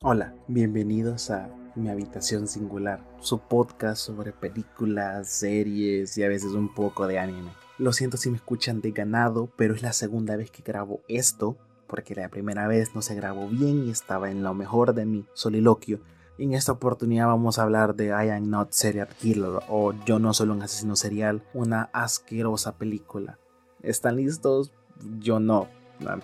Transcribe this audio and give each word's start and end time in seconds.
Hola, 0.00 0.32
bienvenidos 0.46 1.28
a 1.32 1.50
Mi 1.74 1.88
Habitación 1.88 2.46
Singular, 2.46 3.04
su 3.18 3.40
podcast 3.40 4.00
sobre 4.00 4.30
películas, 4.30 5.28
series 5.28 6.16
y 6.16 6.22
a 6.22 6.28
veces 6.28 6.52
un 6.52 6.72
poco 6.72 7.08
de 7.08 7.18
anime. 7.18 7.50
Lo 7.78 7.92
siento 7.92 8.16
si 8.16 8.30
me 8.30 8.36
escuchan 8.36 8.80
de 8.80 8.92
ganado, 8.92 9.50
pero 9.56 9.74
es 9.74 9.82
la 9.82 9.92
segunda 9.92 10.36
vez 10.36 10.52
que 10.52 10.62
grabo 10.62 11.00
esto, 11.08 11.56
porque 11.88 12.14
la 12.14 12.28
primera 12.28 12.68
vez 12.68 12.94
no 12.94 13.02
se 13.02 13.16
grabó 13.16 13.48
bien 13.48 13.88
y 13.88 13.90
estaba 13.90 14.30
en 14.30 14.44
lo 14.44 14.54
mejor 14.54 14.94
de 14.94 15.04
mi 15.04 15.26
soliloquio. 15.32 15.98
En 16.38 16.54
esta 16.54 16.70
oportunidad 16.70 17.26
vamos 17.26 17.58
a 17.58 17.64
hablar 17.64 17.96
de 17.96 18.06
I 18.10 18.30
Am 18.30 18.48
Not 18.48 18.70
Serial 18.70 19.08
Killer 19.08 19.64
o 19.68 19.94
Yo 20.06 20.20
no 20.20 20.32
soy 20.32 20.50
un 20.50 20.62
asesino 20.62 20.94
serial, 20.94 21.42
una 21.54 21.90
asquerosa 21.92 22.78
película. 22.78 23.40
¿Están 23.82 24.14
listos? 24.14 24.72
Yo 25.18 25.40
no. 25.40 25.66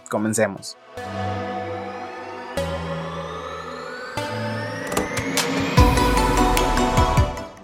Comencemos. 0.09 0.77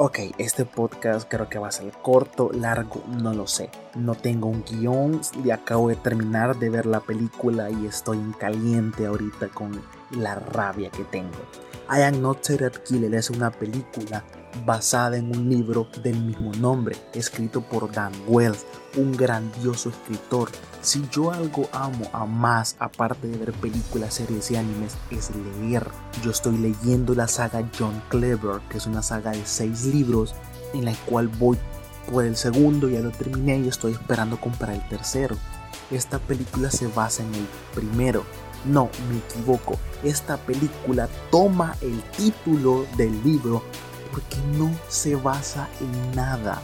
Ok, 0.02 0.18
este 0.38 0.64
podcast 0.64 1.28
creo 1.30 1.50
que 1.50 1.58
va 1.58 1.68
a 1.68 1.72
ser 1.72 1.92
corto, 2.00 2.50
largo, 2.54 3.02
no 3.06 3.34
lo 3.34 3.46
sé. 3.46 3.68
No 3.94 4.14
tengo 4.14 4.48
un 4.48 4.64
guion 4.64 5.20
y 5.44 5.50
acabo 5.50 5.90
de 5.90 5.96
terminar 5.96 6.58
de 6.58 6.70
ver 6.70 6.86
la 6.86 7.00
película 7.00 7.68
y 7.70 7.84
estoy 7.84 8.16
en 8.16 8.32
caliente 8.32 9.04
ahorita 9.04 9.48
con 9.48 9.78
la 10.12 10.36
rabia 10.36 10.88
que 10.88 11.04
tengo. 11.04 11.36
I 11.94 12.00
Am 12.00 12.22
Not 12.22 12.42
Serial 12.42 12.72
Killer 12.82 13.14
es 13.14 13.28
una 13.28 13.50
película 13.50 14.24
basada 14.64 15.16
en 15.16 15.26
un 15.36 15.48
libro 15.48 15.88
del 16.02 16.20
mismo 16.20 16.52
nombre, 16.54 16.96
escrito 17.14 17.60
por 17.60 17.90
Dan 17.92 18.12
Wells, 18.26 18.66
un 18.96 19.12
grandioso 19.12 19.90
escritor. 19.90 20.50
Si 20.82 21.06
yo 21.10 21.30
algo 21.30 21.68
amo 21.72 22.06
a 22.12 22.24
más, 22.24 22.76
aparte 22.78 23.28
de 23.28 23.38
ver 23.38 23.52
películas, 23.52 24.14
series 24.14 24.50
y 24.50 24.56
animes, 24.56 24.96
es 25.10 25.30
leer. 25.60 25.86
Yo 26.22 26.30
estoy 26.30 26.56
leyendo 26.56 27.14
la 27.14 27.28
saga 27.28 27.68
John 27.78 28.02
Clever, 28.08 28.60
que 28.68 28.78
es 28.78 28.86
una 28.86 29.02
saga 29.02 29.32
de 29.32 29.44
seis 29.44 29.84
libros, 29.84 30.34
en 30.72 30.84
la 30.84 30.94
cual 31.06 31.28
voy 31.28 31.58
por 32.10 32.24
el 32.24 32.36
segundo, 32.36 32.88
ya 32.88 33.00
lo 33.00 33.10
terminé 33.10 33.58
y 33.58 33.68
estoy 33.68 33.92
esperando 33.92 34.40
comprar 34.40 34.74
el 34.74 34.88
tercero. 34.88 35.36
Esta 35.90 36.18
película 36.18 36.70
se 36.70 36.86
basa 36.88 37.22
en 37.22 37.34
el 37.34 37.46
primero. 37.74 38.24
No, 38.64 38.90
me 39.08 39.18
equivoco. 39.18 39.78
Esta 40.02 40.36
película 40.36 41.08
toma 41.30 41.76
el 41.80 42.02
título 42.16 42.86
del 42.96 43.22
libro 43.22 43.62
porque 44.10 44.36
no 44.58 44.70
se 44.88 45.16
basa 45.16 45.68
en 45.80 46.16
nada, 46.16 46.60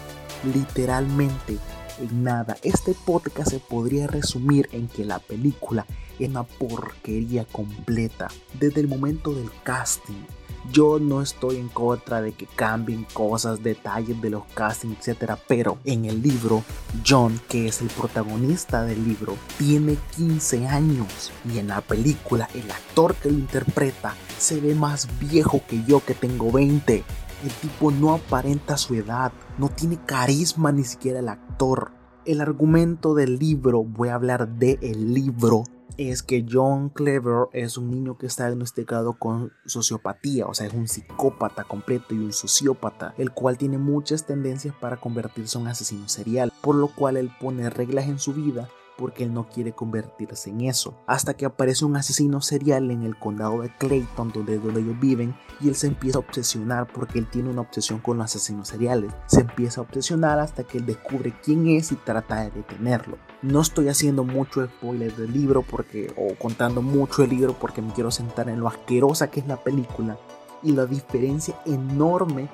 literalmente 0.55 1.58
en 2.00 2.25
nada. 2.25 2.56
Este 2.62 2.94
podcast 2.94 3.50
se 3.50 3.61
podría 3.61 4.06
resumir 4.06 4.69
en 4.72 4.89
que 4.89 5.05
la 5.05 5.19
película 5.19 5.86
es 6.19 6.28
una 6.28 6.44
porquería 6.44 7.44
completa 7.44 8.28
desde 8.58 8.80
el 8.80 8.89
momento 8.89 9.33
del 9.33 9.50
casting. 9.62 10.24
Yo 10.72 10.98
no 10.98 11.22
estoy 11.22 11.56
en 11.56 11.69
contra 11.69 12.20
de 12.20 12.33
que 12.33 12.47
cambien 12.47 13.06
cosas, 13.12 13.62
detalles 13.62 14.20
de 14.20 14.30
los 14.30 14.44
castings, 14.55 15.06
etc. 15.06 15.34
Pero 15.47 15.78
en 15.84 16.06
el 16.06 16.20
libro, 16.22 16.64
John, 17.06 17.41
que 17.48 17.69
es 17.69 17.80
el 17.83 17.89
protagonista 17.89 18.83
del 18.83 19.06
libro, 19.06 19.36
tiene 19.58 19.97
15 20.17 20.67
años. 20.67 21.30
Y 21.44 21.58
en 21.58 21.69
la 21.69 21.83
película, 21.83 22.48
el 22.55 22.69
actor 22.69 23.14
que 23.14 23.30
lo 23.30 23.39
interpreta 23.39 24.14
se 24.39 24.61
ve 24.61 24.74
más 24.74 25.08
viejo 25.20 25.62
que 25.69 25.84
yo 25.84 26.05
que 26.05 26.14
tengo 26.14 26.50
20. 26.50 27.05
El 27.45 27.51
tipo 27.51 27.91
no 27.91 28.15
aparenta 28.15 28.77
su 28.77 28.95
edad, 28.95 29.33
no 29.59 29.69
tiene 29.69 29.98
carisma 30.05 30.73
ni 30.73 30.84
siquiera 30.84 31.19
el 31.19 31.29
actor. 31.29 31.92
El 32.25 32.41
argumento 32.41 33.15
del 33.15 33.39
libro, 33.39 33.84
voy 33.84 34.09
a 34.09 34.15
hablar 34.15 34.48
de 34.48 34.79
libro, 34.95 35.64
es 35.97 36.23
que 36.23 36.45
John 36.51 36.91
Clever 36.91 37.48
es 37.53 37.79
un 37.79 37.91
niño 37.91 38.19
que 38.19 38.27
está 38.27 38.47
diagnosticado 38.47 39.19
con 39.19 39.53
sociopatía, 39.64 40.47
o 40.47 40.55
sea, 40.55 40.67
es 40.67 40.75
un 40.75 40.89
psicópata 40.89 41.64
completo 41.64 42.14
y 42.14 42.19
un 42.19 42.33
sociópata, 42.33 43.14
el 43.19 43.33
cual 43.33 43.59
tiene 43.59 43.79
muchas 43.79 44.27
tendencias 44.27 44.75
para 44.75 44.98
convertirse 44.98 45.57
en 45.57 45.62
un 45.62 45.69
asesino 45.69 46.09
serial, 46.09 46.53
por 46.61 46.75
lo 46.75 46.89
cual 46.89 47.17
él 47.17 47.31
pone 47.41 47.70
reglas 47.70 48.07
en 48.07 48.18
su 48.18 48.33
vida 48.33 48.68
porque 48.96 49.24
él 49.24 49.33
no 49.33 49.48
quiere 49.48 49.73
convertirse 49.73 50.51
en 50.51 50.62
eso. 50.62 50.95
Hasta 51.07 51.34
que 51.34 51.46
aparece 51.46 51.84
un 51.84 51.96
asesino 51.96 52.40
serial 52.40 52.90
en 52.90 53.02
el 53.02 53.18
condado 53.18 53.62
de 53.62 53.70
Clayton, 53.77 54.33
donde, 54.33 54.58
donde 54.58 54.80
ellos 54.80 54.98
viven, 55.01 55.36
y 55.61 55.68
él 55.68 55.74
se 55.74 55.86
empieza 55.86 56.18
a 56.18 56.20
obsesionar 56.20 56.86
porque 56.92 57.18
él 57.18 57.27
tiene 57.29 57.51
una 57.51 57.62
obsesión 57.62 58.01
con 58.01 58.18
los 58.18 58.24
asesinos 58.27 58.68
seriales. 58.68 59.12
Se 59.27 59.40
empieza 59.40 59.80
a 59.80 59.85
obsesionar 59.85 60.39
hasta 60.39 60.64
que 60.64 60.79
él 60.79 60.86
descubre 60.86 61.35
quién 61.42 61.67
es 61.68 61.92
y 61.92 61.96
trata 61.96 62.42
de 62.42 62.51
detenerlo. 62.51 63.18
No 63.42 63.61
estoy 63.61 63.89
haciendo 63.89 64.24
mucho 64.24 64.67
spoiler 64.67 65.14
del 65.14 65.33
libro 65.33 65.62
porque, 65.62 66.12
o 66.17 66.35
contando 66.36 66.83
mucho 66.83 67.23
el 67.23 67.30
libro 67.30 67.55
porque 67.55 67.83
me 67.83 67.92
quiero 67.92 68.11
sentar 68.11 68.48
en 68.48 68.61
lo 68.61 68.68
asquerosa 68.68 69.30
que 69.30 69.40
es 69.40 69.46
la 69.46 69.62
película 69.62 70.18
y 70.62 70.73
la 70.73 70.86
diferencia 70.86 71.55
enorme 71.67 72.48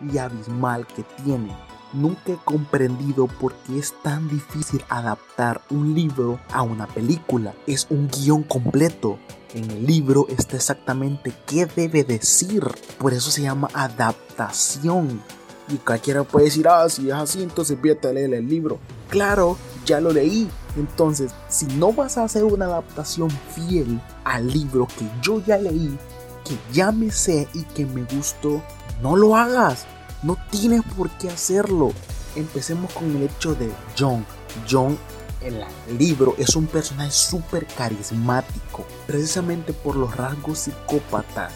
y 0.00 0.18
abismal 0.18 0.86
que 0.86 1.02
tiene 1.24 1.50
Nunca 1.96 2.32
he 2.32 2.36
comprendido 2.44 3.26
por 3.26 3.54
qué 3.54 3.78
es 3.78 3.94
tan 4.02 4.28
difícil 4.28 4.84
adaptar 4.90 5.62
un 5.70 5.94
libro 5.94 6.38
a 6.52 6.60
una 6.60 6.86
película. 6.86 7.54
Es 7.66 7.86
un 7.88 8.08
guion 8.08 8.42
completo. 8.42 9.18
En 9.54 9.70
el 9.70 9.86
libro 9.86 10.26
está 10.28 10.56
exactamente 10.56 11.32
qué 11.46 11.64
debe 11.64 12.04
decir. 12.04 12.62
Por 12.98 13.14
eso 13.14 13.30
se 13.30 13.40
llama 13.40 13.70
adaptación. 13.72 15.22
Y 15.68 15.76
cualquiera 15.76 16.22
puede 16.22 16.44
decir, 16.44 16.68
ah, 16.68 16.86
si 16.90 17.08
es 17.08 17.14
así, 17.14 17.42
entonces 17.42 17.80
vete 17.80 18.08
a 18.08 18.12
leer 18.12 18.34
el 18.34 18.46
libro. 18.46 18.78
Claro, 19.08 19.56
ya 19.86 19.98
lo 19.98 20.12
leí. 20.12 20.50
Entonces, 20.76 21.32
si 21.48 21.64
no 21.64 21.94
vas 21.94 22.18
a 22.18 22.24
hacer 22.24 22.44
una 22.44 22.66
adaptación 22.66 23.30
fiel 23.54 24.02
al 24.24 24.52
libro 24.52 24.86
que 24.98 25.08
yo 25.22 25.42
ya 25.46 25.56
leí, 25.56 25.98
que 26.44 26.58
ya 26.74 26.92
me 26.92 27.10
sé 27.10 27.48
y 27.54 27.62
que 27.62 27.86
me 27.86 28.04
gustó, 28.04 28.62
no 29.02 29.16
lo 29.16 29.34
hagas. 29.34 29.86
No 30.22 30.36
tienes 30.50 30.82
por 30.96 31.10
qué 31.10 31.28
hacerlo. 31.30 31.92
Empecemos 32.34 32.92
con 32.92 33.14
el 33.16 33.24
hecho 33.24 33.54
de 33.54 33.70
John. 33.98 34.24
John 34.68 34.98
el 35.42 35.98
libro 35.98 36.34
es 36.38 36.56
un 36.56 36.66
personaje 36.66 37.12
súper 37.12 37.66
carismático, 37.66 38.84
precisamente 39.06 39.72
por 39.72 39.96
los 39.96 40.16
rasgos 40.16 40.60
psicópatas 40.60 41.52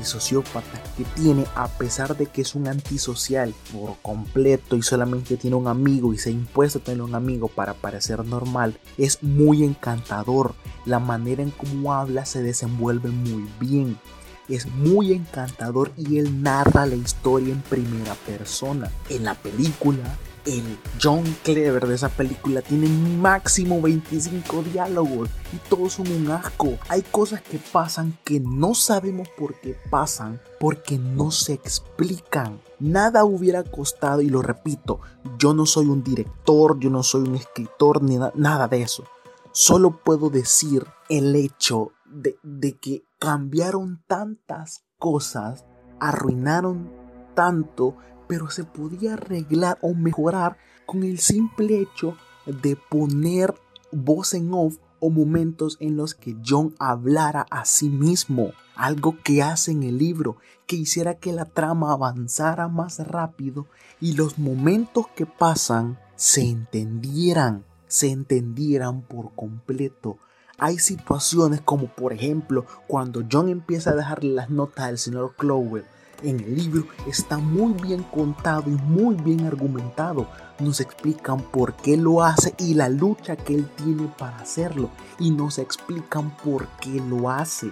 y 0.00 0.04
sociópatas 0.04 0.80
que 0.96 1.04
tiene, 1.04 1.44
a 1.54 1.66
pesar 1.68 2.16
de 2.16 2.26
que 2.26 2.42
es 2.42 2.54
un 2.54 2.68
antisocial 2.68 3.54
por 3.72 3.96
completo 4.00 4.76
y 4.76 4.82
solamente 4.82 5.36
tiene 5.36 5.56
un 5.56 5.66
amigo 5.66 6.14
y 6.14 6.18
se 6.18 6.30
ha 6.30 6.32
impuesto 6.32 6.80
tener 6.80 7.02
un 7.02 7.14
amigo 7.14 7.48
para 7.48 7.74
parecer 7.74 8.24
normal, 8.24 8.78
es 8.96 9.22
muy 9.22 9.64
encantador. 9.64 10.54
La 10.86 10.98
manera 10.98 11.42
en 11.42 11.50
cómo 11.50 11.92
habla 11.94 12.24
se 12.24 12.42
desenvuelve 12.42 13.10
muy 13.10 13.48
bien 13.60 13.98
es 14.48 14.66
muy 14.66 15.12
encantador 15.12 15.92
y 15.96 16.18
él 16.18 16.42
narra 16.42 16.86
la 16.86 16.96
historia 16.96 17.52
en 17.52 17.62
primera 17.62 18.14
persona. 18.14 18.90
En 19.08 19.24
la 19.24 19.34
película, 19.34 20.18
el 20.44 20.78
John 21.00 21.22
Clever 21.44 21.86
de 21.86 21.94
esa 21.94 22.08
película 22.08 22.62
tiene 22.62 22.88
máximo 22.88 23.80
25 23.80 24.62
diálogos 24.62 25.28
y 25.52 25.56
todos 25.68 25.94
son 25.94 26.10
un 26.10 26.30
asco. 26.30 26.78
Hay 26.88 27.02
cosas 27.02 27.42
que 27.42 27.58
pasan 27.58 28.18
que 28.24 28.40
no 28.40 28.74
sabemos 28.74 29.28
por 29.38 29.54
qué 29.60 29.76
pasan 29.90 30.40
porque 30.58 30.98
no 30.98 31.30
se 31.30 31.52
explican. 31.52 32.60
Nada 32.80 33.24
hubiera 33.24 33.62
costado, 33.62 34.22
y 34.22 34.28
lo 34.28 34.42
repito, 34.42 35.00
yo 35.38 35.54
no 35.54 35.66
soy 35.66 35.86
un 35.86 36.02
director, 36.02 36.78
yo 36.80 36.90
no 36.90 37.04
soy 37.04 37.22
un 37.22 37.36
escritor, 37.36 38.02
ni 38.02 38.18
nada 38.34 38.66
de 38.66 38.82
eso. 38.82 39.04
Solo 39.52 40.02
puedo 40.02 40.30
decir 40.30 40.84
el 41.08 41.36
hecho 41.36 41.92
de, 42.06 42.36
de 42.42 42.72
que 42.72 43.04
cambiaron 43.22 44.02
tantas 44.08 44.84
cosas, 44.98 45.64
arruinaron 46.00 46.90
tanto, 47.36 47.96
pero 48.26 48.50
se 48.50 48.64
podía 48.64 49.12
arreglar 49.12 49.78
o 49.80 49.94
mejorar 49.94 50.56
con 50.86 51.04
el 51.04 51.20
simple 51.20 51.78
hecho 51.80 52.16
de 52.46 52.74
poner 52.74 53.54
voz 53.92 54.34
en 54.34 54.52
off 54.52 54.78
o 54.98 55.08
momentos 55.08 55.76
en 55.78 55.96
los 55.96 56.16
que 56.16 56.36
John 56.44 56.74
hablara 56.80 57.46
a 57.48 57.64
sí 57.64 57.90
mismo, 57.90 58.54
algo 58.74 59.16
que 59.22 59.40
hace 59.40 59.70
en 59.70 59.84
el 59.84 59.98
libro, 59.98 60.38
que 60.66 60.74
hiciera 60.74 61.14
que 61.14 61.32
la 61.32 61.44
trama 61.44 61.92
avanzara 61.92 62.66
más 62.66 62.98
rápido 63.06 63.68
y 64.00 64.14
los 64.14 64.36
momentos 64.40 65.06
que 65.14 65.26
pasan 65.26 65.96
se 66.16 66.42
entendieran, 66.42 67.64
se 67.86 68.10
entendieran 68.10 69.02
por 69.02 69.32
completo, 69.36 70.18
hay 70.58 70.78
situaciones 70.78 71.60
como 71.60 71.86
por 71.86 72.12
ejemplo 72.12 72.66
cuando 72.86 73.22
John 73.30 73.48
empieza 73.48 73.90
a 73.90 73.96
dejarle 73.96 74.30
las 74.30 74.50
notas 74.50 74.86
al 74.86 74.98
señor 74.98 75.34
Clover 75.36 75.84
en 76.22 76.40
el 76.40 76.54
libro 76.54 76.86
está 77.06 77.38
muy 77.38 77.72
bien 77.82 78.02
contado 78.04 78.64
y 78.66 78.74
muy 78.74 79.16
bien 79.16 79.44
argumentado. 79.46 80.26
Nos 80.58 80.80
explican 80.80 81.40
por 81.40 81.74
qué 81.74 81.96
lo 81.96 82.22
hace 82.22 82.54
y 82.58 82.74
la 82.74 82.88
lucha 82.88 83.36
que 83.36 83.54
él 83.54 83.68
tiene 83.76 84.08
para 84.18 84.38
hacerlo. 84.38 84.90
Y 85.18 85.30
nos 85.30 85.58
explican 85.58 86.36
por 86.38 86.68
qué 86.80 87.00
lo 87.00 87.30
hace 87.30 87.70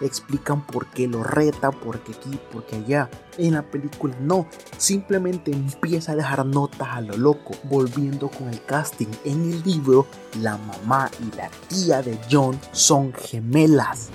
explican 0.00 0.66
por 0.66 0.86
qué 0.86 1.08
lo 1.08 1.22
reta, 1.22 1.70
por 1.70 2.00
qué 2.00 2.12
aquí, 2.12 2.38
por 2.52 2.64
qué 2.66 2.76
allá. 2.76 3.10
En 3.38 3.54
la 3.54 3.62
película 3.62 4.14
no, 4.20 4.46
simplemente 4.76 5.52
empieza 5.52 6.12
a 6.12 6.16
dejar 6.16 6.44
notas 6.46 6.88
a 6.90 7.00
lo 7.00 7.16
loco, 7.16 7.54
volviendo 7.64 8.28
con 8.28 8.48
el 8.48 8.62
casting. 8.64 9.08
En 9.24 9.52
el 9.52 9.62
libro, 9.62 10.06
la 10.40 10.56
mamá 10.58 11.10
y 11.20 11.36
la 11.36 11.50
tía 11.68 12.02
de 12.02 12.18
John 12.30 12.58
son 12.72 13.12
gemelas. 13.12 14.08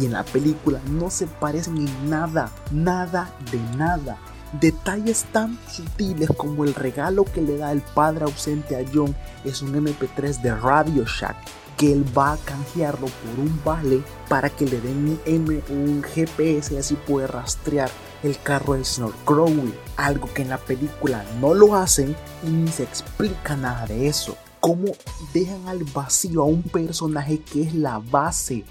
y 0.00 0.06
en 0.06 0.12
la 0.12 0.24
película 0.24 0.80
no 0.88 1.10
se 1.10 1.26
parecen 1.26 1.78
en 1.78 2.10
nada, 2.10 2.52
nada 2.70 3.34
de 3.50 3.58
nada. 3.76 4.18
Detalles 4.60 5.24
tan 5.32 5.58
sutiles 5.68 6.28
como 6.36 6.64
el 6.64 6.74
regalo 6.74 7.24
que 7.24 7.42
le 7.42 7.56
da 7.56 7.72
el 7.72 7.80
padre 7.80 8.24
ausente 8.24 8.76
a 8.76 8.84
John 8.92 9.14
es 9.44 9.62
un 9.62 9.74
MP3 9.74 10.42
de 10.42 10.54
Radio 10.54 11.04
Shack 11.04 11.59
que 11.80 11.90
él 11.90 12.04
va 12.16 12.34
a 12.34 12.36
canjearlo 12.36 13.06
por 13.06 13.40
un 13.42 13.58
vale 13.64 14.02
para 14.28 14.50
que 14.50 14.66
le 14.66 14.82
den 14.82 15.08
un, 15.08 15.20
M, 15.24 15.62
un 15.70 16.02
GPS 16.02 16.74
y 16.74 16.76
así 16.76 16.94
puede 16.94 17.26
rastrear 17.26 17.90
el 18.22 18.38
carro 18.42 18.74
del 18.74 18.84
señor 18.84 19.14
Crowley. 19.24 19.72
Algo 19.96 20.28
que 20.34 20.42
en 20.42 20.50
la 20.50 20.58
película 20.58 21.24
no 21.40 21.54
lo 21.54 21.74
hacen 21.74 22.14
y 22.46 22.50
ni 22.50 22.68
se 22.70 22.82
explica 22.82 23.56
nada 23.56 23.86
de 23.86 24.08
eso. 24.08 24.36
Cómo 24.60 24.92
dejan 25.32 25.68
al 25.68 25.84
vacío 25.84 26.42
a 26.42 26.44
un 26.44 26.62
personaje 26.62 27.40
que 27.40 27.62
es 27.62 27.74
la 27.74 27.98
base. 27.98 28.66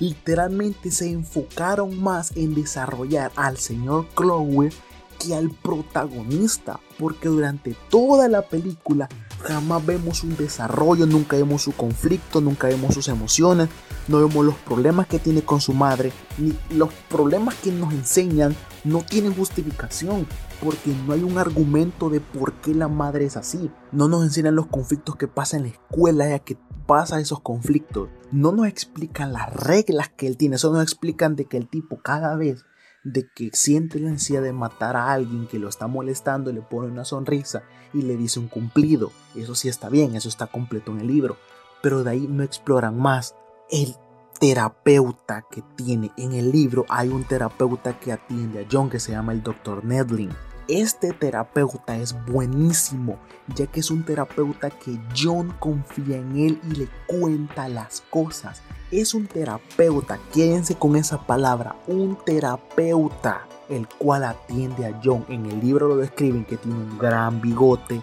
Literalmente 0.00 0.90
se 0.90 1.10
enfocaron 1.10 2.02
más 2.02 2.32
en 2.34 2.54
desarrollar 2.54 3.30
al 3.36 3.58
señor 3.58 4.06
Crowley 4.14 4.70
que 5.18 5.34
al 5.34 5.50
protagonista. 5.50 6.80
Porque 6.98 7.28
durante 7.28 7.76
toda 7.90 8.26
la 8.28 8.40
película 8.40 9.06
jamás 9.44 9.84
vemos 9.84 10.24
un 10.24 10.36
desarrollo, 10.36 11.06
nunca 11.06 11.36
vemos 11.36 11.62
su 11.62 11.72
conflicto, 11.72 12.40
nunca 12.40 12.66
vemos 12.68 12.94
sus 12.94 13.08
emociones, 13.08 13.68
no 14.08 14.18
vemos 14.18 14.44
los 14.44 14.54
problemas 14.56 15.06
que 15.06 15.18
tiene 15.18 15.42
con 15.42 15.60
su 15.60 15.74
madre, 15.74 16.12
ni 16.38 16.56
los 16.70 16.90
problemas 17.08 17.54
que 17.56 17.70
nos 17.70 17.92
enseñan 17.92 18.56
no 18.84 19.02
tienen 19.02 19.34
justificación, 19.34 20.26
porque 20.62 20.94
no 21.06 21.12
hay 21.12 21.22
un 21.22 21.38
argumento 21.38 22.10
de 22.10 22.20
por 22.20 22.54
qué 22.54 22.74
la 22.74 22.88
madre 22.88 23.26
es 23.26 23.36
así. 23.36 23.70
No 23.92 24.08
nos 24.08 24.24
enseñan 24.24 24.56
los 24.56 24.66
conflictos 24.66 25.16
que 25.16 25.28
pasan 25.28 25.60
en 25.60 25.66
la 25.66 25.72
escuela, 25.72 26.28
ya 26.28 26.38
que 26.38 26.58
pasa 26.86 27.20
esos 27.20 27.40
conflictos. 27.40 28.08
No 28.32 28.52
nos 28.52 28.66
explican 28.66 29.32
las 29.32 29.52
reglas 29.52 30.08
que 30.08 30.26
él 30.26 30.36
tiene, 30.36 30.58
solo 30.58 30.74
nos 30.74 30.84
explican 30.84 31.36
de 31.36 31.44
que 31.46 31.56
el 31.56 31.68
tipo 31.68 32.00
cada 32.02 32.34
vez 32.36 32.64
de 33.04 33.28
que 33.28 33.50
siente 33.52 34.00
la 34.00 34.08
ansiedad 34.08 34.42
de 34.42 34.52
matar 34.52 34.96
a 34.96 35.12
alguien 35.12 35.46
que 35.46 35.58
lo 35.58 35.68
está 35.68 35.86
molestando, 35.86 36.52
le 36.52 36.62
pone 36.62 36.90
una 36.90 37.04
sonrisa 37.04 37.62
y 37.92 38.02
le 38.02 38.16
dice 38.16 38.40
un 38.40 38.48
cumplido. 38.48 39.12
Eso 39.36 39.54
sí 39.54 39.68
está 39.68 39.88
bien, 39.88 40.16
eso 40.16 40.28
está 40.28 40.46
completo 40.46 40.90
en 40.90 41.00
el 41.00 41.06
libro. 41.06 41.36
Pero 41.82 42.02
de 42.02 42.10
ahí 42.10 42.26
no 42.28 42.42
exploran 42.42 42.98
más. 42.98 43.34
El 43.70 43.94
terapeuta 44.40 45.46
que 45.50 45.62
tiene 45.76 46.10
en 46.16 46.32
el 46.32 46.50
libro, 46.50 46.86
hay 46.88 47.08
un 47.08 47.24
terapeuta 47.24 47.98
que 48.00 48.12
atiende 48.12 48.64
a 48.64 48.68
John 48.70 48.90
que 48.90 49.00
se 49.00 49.12
llama 49.12 49.32
el 49.32 49.42
Dr. 49.42 49.84
Nedling. 49.84 50.30
Este 50.68 51.12
terapeuta 51.12 51.96
es 51.96 52.14
buenísimo, 52.26 53.18
ya 53.54 53.66
que 53.66 53.80
es 53.80 53.90
un 53.90 54.04
terapeuta 54.04 54.70
que 54.70 54.98
John 55.16 55.54
confía 55.58 56.16
en 56.16 56.36
él 56.36 56.60
y 56.70 56.74
le 56.74 56.88
cuenta 57.06 57.68
las 57.68 58.00
cosas 58.10 58.62
es 59.00 59.14
un 59.14 59.26
terapeuta, 59.26 60.18
quédense 60.32 60.76
con 60.76 60.96
esa 60.96 61.26
palabra, 61.26 61.74
un 61.86 62.16
terapeuta, 62.24 63.46
el 63.68 63.88
cual 63.88 64.24
atiende 64.24 64.86
a 64.86 65.00
John. 65.02 65.24
En 65.28 65.46
el 65.46 65.60
libro 65.60 65.88
lo 65.88 65.96
describen 65.96 66.44
que 66.44 66.56
tiene 66.56 66.78
un 66.78 66.98
gran 66.98 67.40
bigote, 67.40 68.00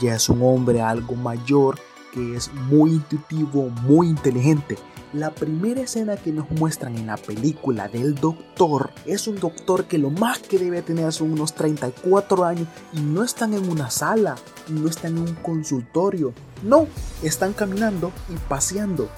ya 0.00 0.14
es 0.14 0.28
un 0.28 0.42
hombre 0.42 0.80
algo 0.80 1.14
mayor, 1.14 1.78
que 2.12 2.36
es 2.36 2.52
muy 2.52 2.90
intuitivo, 2.90 3.68
muy 3.82 4.08
inteligente. 4.08 4.76
La 5.12 5.30
primera 5.30 5.80
escena 5.80 6.16
que 6.16 6.30
nos 6.30 6.48
muestran 6.52 6.96
en 6.96 7.08
la 7.08 7.16
película 7.16 7.88
del 7.88 8.14
doctor 8.14 8.90
es 9.06 9.26
un 9.26 9.40
doctor 9.40 9.86
que 9.86 9.98
lo 9.98 10.10
más 10.10 10.38
que 10.38 10.58
debe 10.58 10.82
tener 10.82 11.12
son 11.12 11.32
unos 11.32 11.54
34 11.54 12.44
años 12.44 12.68
y 12.92 13.00
no 13.00 13.24
están 13.24 13.54
en 13.54 13.68
una 13.68 13.90
sala, 13.90 14.36
no 14.68 14.88
están 14.88 15.16
en 15.16 15.22
un 15.22 15.34
consultorio, 15.36 16.32
no, 16.62 16.86
están 17.22 17.54
caminando 17.54 18.12
y 18.28 18.36
paseando. 18.48 19.08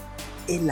El 0.49 0.71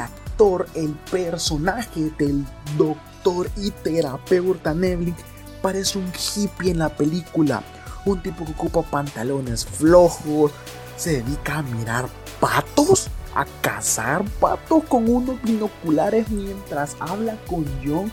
el 0.74 0.94
personaje 1.10 2.10
del 2.18 2.46
doctor 2.78 3.50
y 3.58 3.70
terapeuta 3.70 4.72
Neville 4.72 5.14
parece 5.60 5.98
un 5.98 6.10
hippie 6.10 6.70
en 6.70 6.78
la 6.78 6.88
película. 6.88 7.62
Un 8.06 8.22
tipo 8.22 8.46
que 8.46 8.52
ocupa 8.52 8.80
pantalones 8.80 9.66
flojos, 9.66 10.52
se 11.00 11.22
dedica 11.22 11.56
a 11.56 11.62
mirar 11.62 12.10
patos, 12.40 13.08
a 13.34 13.46
cazar 13.62 14.22
patos 14.38 14.84
con 14.84 15.08
unos 15.08 15.40
binoculares 15.42 16.28
mientras 16.28 16.94
habla 17.00 17.38
con 17.46 17.64
John 17.82 18.12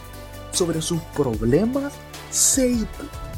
sobre 0.53 0.81
sus 0.81 1.01
problemas. 1.13 1.91
Say, 2.31 2.87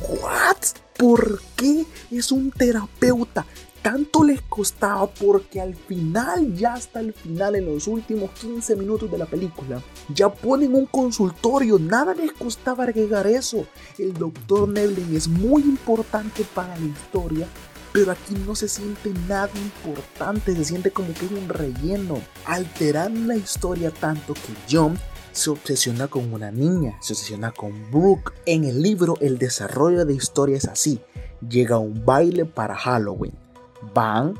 ¿what? 0.07 0.57
¿Por 0.95 1.41
qué 1.55 1.83
es 2.11 2.31
un 2.31 2.51
terapeuta? 2.51 3.43
tanto 3.81 4.23
les 4.23 4.41
costaba 4.41 5.07
porque 5.07 5.61
al 5.61 5.75
final, 5.75 6.53
ya 6.53 6.73
hasta 6.73 6.99
el 6.99 7.13
final, 7.13 7.55
en 7.55 7.65
los 7.65 7.87
últimos 7.87 8.31
15 8.31 8.75
minutos 8.75 9.09
de 9.09 9.17
la 9.17 9.25
película, 9.25 9.81
ya 10.13 10.29
ponen 10.29 10.75
un 10.75 10.85
consultorio, 10.85 11.79
nada 11.79 12.13
les 12.13 12.31
costaba 12.33 12.83
agregar 12.83 13.27
eso. 13.27 13.65
El 13.97 14.13
doctor 14.13 14.67
Neville 14.67 15.17
es 15.17 15.27
muy 15.27 15.61
importante 15.63 16.43
para 16.53 16.77
la 16.77 16.85
historia, 16.85 17.47
pero 17.91 18.11
aquí 18.11 18.35
no 18.45 18.55
se 18.55 18.67
siente 18.67 19.11
nada 19.27 19.49
importante, 19.55 20.55
se 20.55 20.65
siente 20.65 20.91
como 20.91 21.13
que 21.13 21.25
es 21.25 21.31
un 21.31 21.49
relleno, 21.49 22.21
alterando 22.45 23.27
la 23.27 23.35
historia 23.35 23.91
tanto 23.91 24.33
que 24.33 24.53
John 24.69 24.97
se 25.31 25.49
obsesiona 25.49 26.07
con 26.07 26.33
una 26.33 26.51
niña, 26.51 26.97
se 27.01 27.13
obsesiona 27.13 27.51
con 27.51 27.89
Brooke. 27.91 28.33
En 28.45 28.63
el 28.63 28.81
libro 28.81 29.15
el 29.21 29.37
desarrollo 29.37 30.05
de 30.05 30.13
historia 30.13 30.57
es 30.57 30.65
así, 30.65 31.01
llega 31.47 31.77
un 31.77 32.05
baile 32.05 32.45
para 32.45 32.75
Halloween. 32.75 33.33
Van, 33.93 34.35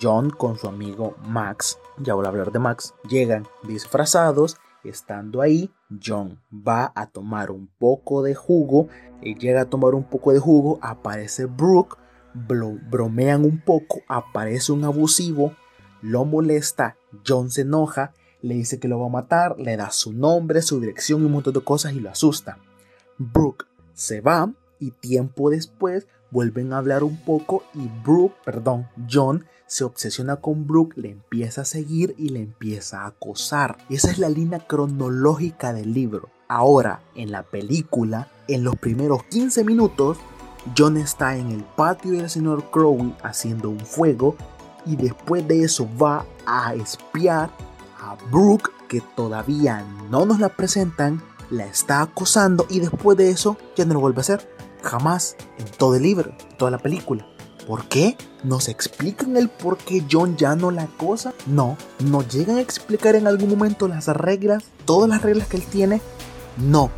John 0.00 0.30
con 0.30 0.58
su 0.58 0.68
amigo 0.68 1.16
Max, 1.26 1.78
ya 1.98 2.14
voy 2.14 2.24
a 2.26 2.28
hablar 2.28 2.52
de 2.52 2.58
Max, 2.58 2.94
llegan 3.08 3.46
disfrazados, 3.64 4.56
estando 4.84 5.42
ahí, 5.42 5.70
John 6.04 6.40
va 6.52 6.92
a 6.94 7.06
tomar 7.06 7.50
un 7.50 7.68
poco 7.78 8.22
de 8.22 8.34
jugo, 8.34 8.88
y 9.20 9.36
llega 9.36 9.62
a 9.62 9.64
tomar 9.64 9.94
un 9.94 10.04
poco 10.04 10.32
de 10.32 10.38
jugo, 10.38 10.78
aparece 10.80 11.46
Brooke, 11.46 11.96
bromean 12.46 13.44
un 13.44 13.60
poco, 13.60 14.00
aparece 14.08 14.72
un 14.72 14.84
abusivo, 14.84 15.54
lo 16.02 16.24
molesta, 16.24 16.96
John 17.26 17.50
se 17.50 17.62
enoja, 17.62 18.12
le 18.42 18.54
dice 18.54 18.78
que 18.78 18.88
lo 18.88 19.00
va 19.00 19.06
a 19.06 19.10
matar, 19.10 19.58
le 19.58 19.76
da 19.76 19.90
su 19.90 20.12
nombre, 20.12 20.62
su 20.62 20.80
dirección 20.80 21.22
y 21.22 21.26
un 21.26 21.32
montón 21.32 21.54
de 21.54 21.60
cosas 21.60 21.92
y 21.94 22.00
lo 22.00 22.10
asusta. 22.10 22.58
Brooke 23.18 23.66
se 23.94 24.20
va 24.20 24.52
y 24.78 24.92
tiempo 24.92 25.50
después 25.50 26.06
vuelven 26.30 26.72
a 26.72 26.78
hablar 26.78 27.02
un 27.02 27.16
poco 27.16 27.64
y 27.74 27.88
Brooke, 28.04 28.36
perdón, 28.44 28.88
John 29.10 29.44
se 29.66 29.84
obsesiona 29.84 30.36
con 30.36 30.66
Brooke, 30.66 30.96
le 30.96 31.10
empieza 31.10 31.62
a 31.62 31.66
seguir 31.66 32.14
y 32.16 32.30
le 32.30 32.40
empieza 32.40 33.02
a 33.02 33.08
acosar. 33.08 33.78
Esa 33.90 34.10
es 34.10 34.18
la 34.18 34.28
línea 34.28 34.60
cronológica 34.66 35.72
del 35.72 35.92
libro. 35.92 36.30
Ahora, 36.48 37.02
en 37.14 37.30
la 37.30 37.42
película, 37.42 38.28
en 38.48 38.64
los 38.64 38.76
primeros 38.76 39.24
15 39.24 39.64
minutos, 39.64 40.18
John 40.76 40.96
está 40.96 41.36
en 41.36 41.50
el 41.50 41.62
patio 41.62 42.12
del 42.12 42.28
señor 42.28 42.70
Crowley 42.70 43.14
haciendo 43.22 43.70
un 43.70 43.80
fuego 43.80 44.36
y 44.84 44.96
después 44.96 45.46
de 45.46 45.64
eso 45.64 45.88
va 46.00 46.24
a 46.46 46.74
espiar 46.74 47.50
a 48.00 48.16
Brooke 48.30 48.70
que 48.88 49.00
todavía 49.00 49.84
no 50.10 50.24
nos 50.24 50.40
la 50.40 50.48
presentan, 50.48 51.22
la 51.50 51.66
está 51.66 52.02
acosando 52.02 52.66
y 52.70 52.80
después 52.80 53.16
de 53.18 53.30
eso 53.30 53.56
ya 53.76 53.84
no 53.84 53.94
lo 53.94 54.00
vuelve 54.00 54.18
a 54.18 54.22
hacer. 54.22 54.48
Jamás 54.82 55.36
en 55.58 55.66
todo 55.76 55.96
el 55.96 56.02
libro, 56.02 56.32
toda 56.56 56.70
la 56.70 56.78
película. 56.78 57.26
¿Por 57.66 57.84
qué? 57.86 58.16
¿Nos 58.44 58.68
explican 58.68 59.36
el 59.36 59.50
por 59.50 59.76
qué 59.76 60.02
John 60.10 60.36
ya 60.38 60.56
no 60.56 60.70
la 60.70 60.86
cosa? 60.86 61.34
No. 61.46 61.76
¿Nos 61.98 62.26
llegan 62.28 62.56
a 62.56 62.62
explicar 62.62 63.14
en 63.14 63.26
algún 63.26 63.50
momento 63.50 63.88
las 63.88 64.06
reglas? 64.06 64.64
¿Todas 64.86 65.10
las 65.10 65.20
reglas 65.20 65.48
que 65.48 65.58
él 65.58 65.64
tiene? 65.64 66.00
No. 66.56 66.90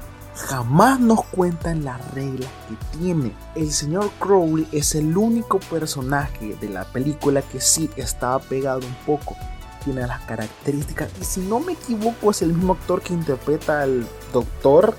Jamás 0.47 0.99
nos 0.99 1.25
cuentan 1.27 1.85
las 1.85 2.15
reglas 2.15 2.51
que 2.69 2.99
tiene. 2.99 3.33
El 3.55 3.71
señor 3.71 4.11
Crowley 4.19 4.67
es 4.73 4.95
el 4.95 5.17
único 5.17 5.61
personaje 5.61 6.57
de 6.61 6.69
la 6.69 6.85
película 6.85 7.43
que 7.43 7.61
sí 7.61 7.91
está 7.97 8.39
pegado 8.39 8.81
un 8.81 8.95
poco. 9.07 9.37
Tiene 9.85 10.07
las 10.07 10.21
características. 10.23 11.11
Y 11.21 11.25
si 11.25 11.41
no 11.41 11.61
me 11.61 11.73
equivoco, 11.73 12.31
es 12.31 12.43
el 12.43 12.55
mismo 12.55 12.73
actor 12.73 13.03
que 13.03 13.13
interpreta 13.13 13.83
al 13.83 14.07
doctor 14.33 14.95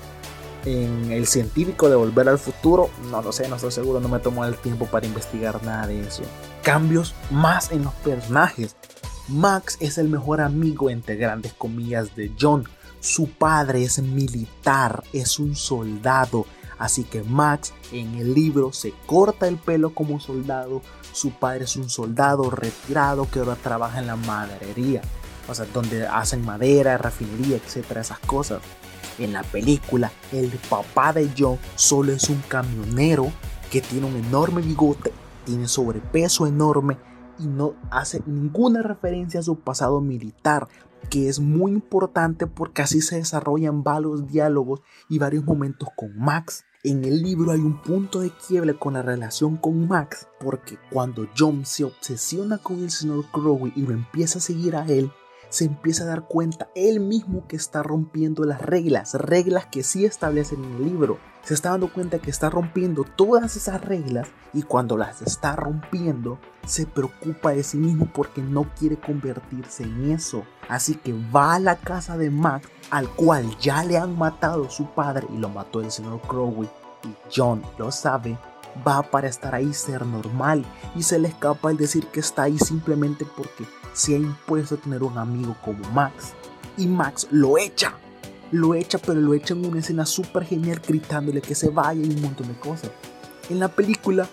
en 0.64 1.10
el 1.10 1.26
científico 1.26 1.88
de 1.88 1.96
Volver 1.96 2.28
al 2.28 2.38
Futuro, 2.38 2.88
no 3.10 3.20
lo 3.20 3.32
sé, 3.32 3.48
no 3.48 3.56
estoy 3.56 3.72
seguro, 3.72 4.00
no 4.00 4.08
me 4.08 4.20
tomo 4.20 4.44
el 4.44 4.56
tiempo 4.56 4.86
para 4.86 5.06
investigar 5.06 5.62
nada 5.64 5.88
de 5.88 6.00
eso. 6.00 6.22
Cambios 6.62 7.14
más 7.30 7.72
en 7.72 7.84
los 7.84 7.94
personajes. 7.94 8.76
Max 9.28 9.76
es 9.80 9.98
el 9.98 10.08
mejor 10.08 10.40
amigo, 10.40 10.88
entre 10.90 11.16
grandes 11.16 11.52
comillas, 11.52 12.14
de 12.14 12.32
John. 12.40 12.64
Su 13.02 13.28
padre 13.30 13.82
es 13.82 14.00
militar, 14.00 15.02
es 15.12 15.40
un 15.40 15.56
soldado. 15.56 16.46
Así 16.78 17.02
que 17.02 17.24
Max 17.24 17.74
en 17.90 18.14
el 18.14 18.32
libro 18.32 18.72
se 18.72 18.94
corta 19.06 19.48
el 19.48 19.56
pelo 19.56 19.92
como 19.92 20.20
soldado. 20.20 20.82
Su 21.12 21.32
padre 21.32 21.64
es 21.64 21.74
un 21.74 21.90
soldado 21.90 22.48
retirado 22.48 23.28
que 23.28 23.40
ahora 23.40 23.56
trabaja 23.56 23.98
en 23.98 24.06
la 24.06 24.14
maderería. 24.14 25.02
O 25.48 25.54
sea, 25.54 25.66
donde 25.74 26.06
hacen 26.06 26.44
madera, 26.44 26.96
refinería, 26.96 27.56
etcétera, 27.56 28.02
esas 28.02 28.20
cosas. 28.20 28.62
En 29.18 29.32
la 29.32 29.42
película, 29.42 30.12
el 30.30 30.50
papá 30.70 31.12
de 31.12 31.28
John 31.36 31.58
solo 31.74 32.12
es 32.12 32.28
un 32.28 32.40
camionero 32.46 33.32
que 33.72 33.80
tiene 33.80 34.06
un 34.06 34.14
enorme 34.14 34.62
bigote, 34.62 35.12
tiene 35.44 35.66
sobrepeso 35.66 36.46
enorme 36.46 36.98
y 37.40 37.48
no 37.48 37.74
hace 37.90 38.22
ninguna 38.26 38.80
referencia 38.80 39.40
a 39.40 39.42
su 39.42 39.58
pasado 39.58 40.00
militar. 40.00 40.68
Que 41.10 41.28
es 41.28 41.40
muy 41.40 41.72
importante 41.72 42.46
porque 42.46 42.82
así 42.82 43.00
se 43.00 43.16
desarrollan 43.16 43.82
varios 43.82 44.26
diálogos 44.26 44.80
y 45.08 45.18
varios 45.18 45.44
momentos 45.44 45.88
con 45.96 46.16
Max. 46.16 46.64
En 46.84 47.04
el 47.04 47.22
libro 47.22 47.52
hay 47.52 47.60
un 47.60 47.80
punto 47.80 48.20
de 48.20 48.30
quiebre 48.30 48.74
con 48.74 48.94
la 48.94 49.02
relación 49.02 49.56
con 49.56 49.86
Max, 49.86 50.26
porque 50.40 50.78
cuando 50.90 51.28
John 51.36 51.64
se 51.64 51.84
obsesiona 51.84 52.58
con 52.58 52.80
el 52.80 52.90
señor 52.90 53.24
Crowley 53.30 53.72
y 53.76 53.82
lo 53.82 53.92
empieza 53.92 54.38
a 54.38 54.42
seguir 54.42 54.74
a 54.74 54.86
él, 54.86 55.12
se 55.48 55.66
empieza 55.66 56.04
a 56.04 56.06
dar 56.06 56.26
cuenta 56.26 56.70
él 56.74 56.98
mismo 56.98 57.46
que 57.46 57.56
está 57.56 57.82
rompiendo 57.82 58.44
las 58.44 58.60
reglas, 58.62 59.14
reglas 59.14 59.66
que 59.66 59.82
sí 59.82 60.04
establecen 60.04 60.64
en 60.64 60.72
el 60.76 60.84
libro. 60.84 61.18
Se 61.42 61.54
está 61.54 61.70
dando 61.70 61.92
cuenta 61.92 62.20
que 62.20 62.30
está 62.30 62.50
rompiendo 62.50 63.04
todas 63.04 63.56
esas 63.56 63.80
reglas 63.80 64.28
y 64.52 64.62
cuando 64.62 64.96
las 64.96 65.22
está 65.22 65.56
rompiendo 65.56 66.38
se 66.64 66.86
preocupa 66.86 67.50
de 67.50 67.64
sí 67.64 67.78
mismo 67.78 68.06
porque 68.12 68.40
no 68.40 68.70
quiere 68.78 68.96
convertirse 68.96 69.82
en 69.82 70.12
eso. 70.12 70.44
Así 70.68 70.94
que 70.94 71.12
va 71.34 71.54
a 71.54 71.58
la 71.58 71.76
casa 71.76 72.16
de 72.16 72.30
Max, 72.30 72.68
al 72.90 73.08
cual 73.08 73.58
ya 73.58 73.82
le 73.82 73.98
han 73.98 74.16
matado 74.16 74.70
su 74.70 74.86
padre 74.86 75.26
y 75.34 75.38
lo 75.38 75.48
mató 75.48 75.80
el 75.80 75.90
señor 75.90 76.20
Crowley. 76.20 76.70
Y 77.02 77.14
John 77.34 77.62
lo 77.76 77.90
sabe, 77.90 78.38
va 78.86 79.02
para 79.02 79.26
estar 79.26 79.54
ahí 79.54 79.74
ser 79.74 80.06
normal 80.06 80.64
y 80.94 81.02
se 81.02 81.18
le 81.18 81.28
escapa 81.28 81.72
el 81.72 81.76
decir 81.76 82.06
que 82.06 82.20
está 82.20 82.44
ahí 82.44 82.58
simplemente 82.58 83.26
porque 83.36 83.66
se 83.92 84.14
ha 84.14 84.18
impuesto 84.18 84.76
tener 84.76 85.02
un 85.02 85.18
amigo 85.18 85.56
como 85.64 85.82
Max. 85.90 86.34
Y 86.76 86.86
Max 86.86 87.26
lo 87.30 87.58
echa. 87.58 87.94
Lo 88.52 88.74
echa, 88.74 88.98
pero 88.98 89.20
lo 89.20 89.34
echa 89.34 89.54
en 89.54 89.66
una 89.66 89.80
escena 89.80 90.06
súper 90.06 90.44
genial 90.44 90.80
gritándole 90.86 91.40
que 91.40 91.54
se 91.54 91.70
vaya 91.70 92.00
y 92.00 92.08
un 92.08 92.22
montón 92.22 92.48
de 92.48 92.54
cosas. 92.54 92.90
En 93.50 93.58
la 93.58 93.68
película, 93.68 94.28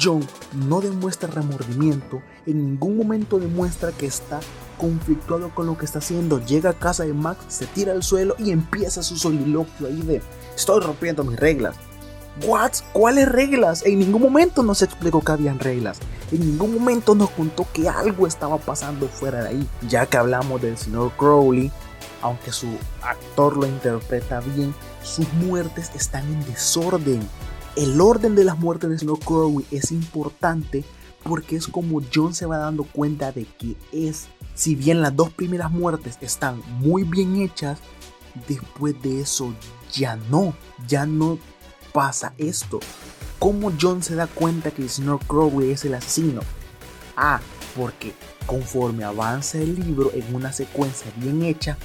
John 0.00 0.24
no 0.68 0.80
demuestra 0.80 1.28
remordimiento, 1.28 2.22
en 2.46 2.64
ningún 2.64 2.96
momento 2.96 3.38
demuestra 3.38 3.92
que 3.92 4.06
está 4.06 4.40
conflictuado 4.78 5.54
con 5.54 5.66
lo 5.66 5.76
que 5.76 5.84
está 5.84 5.98
haciendo. 5.98 6.44
Llega 6.44 6.70
a 6.70 6.78
casa 6.78 7.04
de 7.04 7.12
Max, 7.12 7.44
se 7.48 7.66
tira 7.66 7.92
al 7.92 8.02
suelo 8.02 8.34
y 8.38 8.50
empieza 8.50 9.02
su 9.02 9.16
soliloquio 9.16 9.88
ahí 9.88 10.00
de 10.02 10.22
estoy 10.54 10.80
rompiendo 10.80 11.24
mis 11.24 11.38
reglas. 11.38 11.76
¿What? 12.46 12.72
¿Cuáles 12.92 13.28
reglas? 13.28 13.84
En 13.84 13.98
ningún 13.98 14.22
momento 14.22 14.62
nos 14.62 14.82
explicó 14.82 15.20
que 15.20 15.32
habían 15.32 15.58
reglas. 15.58 15.98
En 16.32 16.40
ningún 16.40 16.74
momento 16.74 17.14
nos 17.14 17.30
contó 17.30 17.66
que 17.72 17.88
algo 17.88 18.26
estaba 18.26 18.58
pasando 18.58 19.08
fuera 19.08 19.42
de 19.42 19.48
ahí. 19.48 19.68
Ya 19.88 20.06
que 20.06 20.16
hablamos 20.16 20.62
del 20.62 20.78
señor 20.78 21.12
Crowley, 21.18 21.70
aunque 22.22 22.52
su 22.52 22.68
actor 23.02 23.56
lo 23.56 23.66
interpreta 23.66 24.40
bien, 24.40 24.74
sus 25.02 25.30
muertes 25.34 25.90
están 25.94 26.24
en 26.32 26.44
desorden. 26.44 27.20
El 27.76 28.00
orden 28.00 28.34
de 28.34 28.44
las 28.44 28.58
muertes 28.58 28.90
del 28.90 28.98
señor 28.98 29.18
Crowley 29.20 29.66
es 29.70 29.90
importante 29.90 30.84
porque 31.22 31.56
es 31.56 31.66
como 31.66 32.00
John 32.12 32.34
se 32.34 32.46
va 32.46 32.58
dando 32.58 32.84
cuenta 32.84 33.32
de 33.32 33.44
que 33.44 33.76
es, 33.92 34.28
si 34.54 34.74
bien 34.74 35.02
las 35.02 35.14
dos 35.14 35.30
primeras 35.30 35.70
muertes 35.70 36.18
están 36.20 36.62
muy 36.78 37.04
bien 37.04 37.40
hechas, 37.42 37.78
después 38.48 39.00
de 39.02 39.20
eso 39.20 39.52
ya 39.92 40.16
no, 40.30 40.54
ya 40.86 41.06
no 41.06 41.38
pasa 41.92 42.34
esto? 42.38 42.80
¿Cómo 43.38 43.72
John 43.80 44.02
se 44.02 44.14
da 44.14 44.26
cuenta 44.26 44.70
que 44.70 44.82
el 44.82 44.90
señor 44.90 45.20
Crowley 45.26 45.70
es 45.70 45.84
el 45.84 45.94
asesino? 45.94 46.42
Ah, 47.16 47.40
porque 47.76 48.14
conforme 48.46 49.04
avanza 49.04 49.58
el 49.58 49.74
libro 49.74 50.10
en 50.12 50.34
una 50.34 50.52
secuencia 50.52 51.10
bien 51.16 51.42
hecha, 51.42 51.78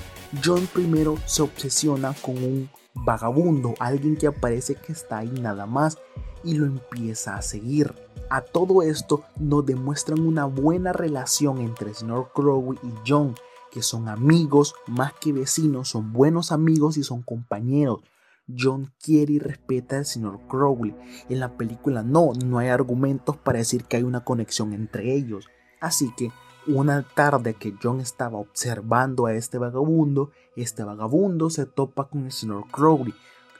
John 0.44 0.68
primero 0.74 1.18
se 1.26 1.42
obsesiona 1.42 2.14
con 2.22 2.38
un 2.38 2.70
vagabundo, 2.94 3.74
alguien 3.80 4.16
que 4.18 4.28
aparece 4.28 4.76
que 4.76 4.92
está 4.92 5.20
ahí 5.20 5.32
nada 5.42 5.66
más 5.66 5.98
y 6.44 6.56
lo 6.56 6.66
empieza 6.66 7.36
a 7.36 7.42
seguir. 7.42 7.94
A 8.30 8.42
todo 8.42 8.82
esto 8.82 9.24
nos 9.38 9.66
demuestran 9.66 10.22
una 10.22 10.46
buena 10.46 10.94
relación 10.94 11.60
entre 11.60 11.90
el 11.90 11.96
señor 11.96 12.32
Crowley 12.34 12.80
y 12.84 12.92
John, 13.08 13.36
que 13.72 13.82
son 13.82 14.08
amigos 14.08 14.74
más 14.88 15.14
que 15.14 15.34
vecinos, 15.34 15.90
son 15.90 16.12
buenos 16.12 16.52
amigos 16.52 16.98
y 16.98 17.04
son 17.04 17.22
compañeros. 17.22 18.00
John 18.48 18.94
quiere 19.02 19.34
y 19.34 19.40
respeta 19.40 19.98
al 19.98 20.06
señor 20.06 20.40
Crowley. 20.48 20.96
En 21.30 21.40
la 21.40 21.58
película 21.58 22.04
no, 22.04 22.32
no 22.46 22.60
hay 22.60 22.68
argumentos 22.68 23.38
para 23.38 23.60
decir 23.60 23.86
que 23.86 23.98
hay 23.98 24.04
una 24.04 24.24
conexión 24.24 24.74
entre 24.74 25.14
ellos. 25.14 25.48
Así 25.80 26.14
que 26.16 26.32
una 26.68 27.04
tarde 27.04 27.54
que 27.54 27.76
John 27.82 28.00
estaba 28.00 28.40
observando 28.40 29.28
a 29.28 29.34
este 29.34 29.58
vagabundo, 29.58 30.32
este 30.56 30.84
vagabundo 30.84 31.50
se 31.50 31.66
topa 31.66 32.10
con 32.10 32.26
el 32.26 32.32
señor 32.32 32.66
Crowley. 32.72 33.14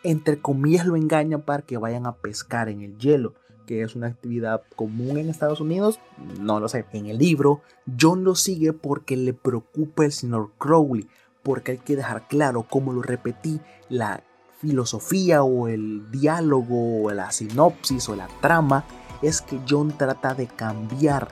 Entre 0.04 0.40
comillas 0.40 0.86
lo 0.86 0.96
engaña 0.96 1.40
para 1.40 1.64
que 1.64 1.78
vayan 1.78 2.06
a 2.06 2.16
pescar 2.16 2.70
en 2.70 2.82
el 2.82 2.98
hielo, 2.98 3.34
que 3.66 3.82
es 3.82 3.96
una 3.96 4.08
actividad 4.08 4.62
común 4.76 5.18
en 5.18 5.30
Estados 5.30 5.62
Unidos, 5.62 6.00
no 6.40 6.60
lo 6.60 6.68
sé. 6.68 6.86
En 6.94 7.08
el 7.08 7.18
libro, 7.18 7.62
John 8.00 8.24
lo 8.24 8.36
sigue 8.36 8.74
porque 8.74 9.18
le 9.18 9.34
preocupa 9.34 10.06
el 10.06 10.12
señor 10.12 10.52
Crowley, 10.58 11.08
porque 11.44 11.74
hay 11.74 11.78
que 11.80 11.96
dejar 11.96 12.28
claro, 12.28 12.68
como 12.70 12.94
lo 12.94 13.02
repetí, 13.02 13.60
la 13.90 14.24
filosofía 14.66 15.44
o 15.44 15.68
el 15.68 16.10
diálogo 16.10 17.04
o 17.04 17.12
la 17.12 17.32
sinopsis 17.32 18.10
o 18.10 18.16
la 18.16 18.28
trama 18.42 18.84
es 19.22 19.42
que 19.42 19.60
John 19.70 19.96
trata 19.96 20.34
de 20.34 20.48
cambiar. 20.48 21.28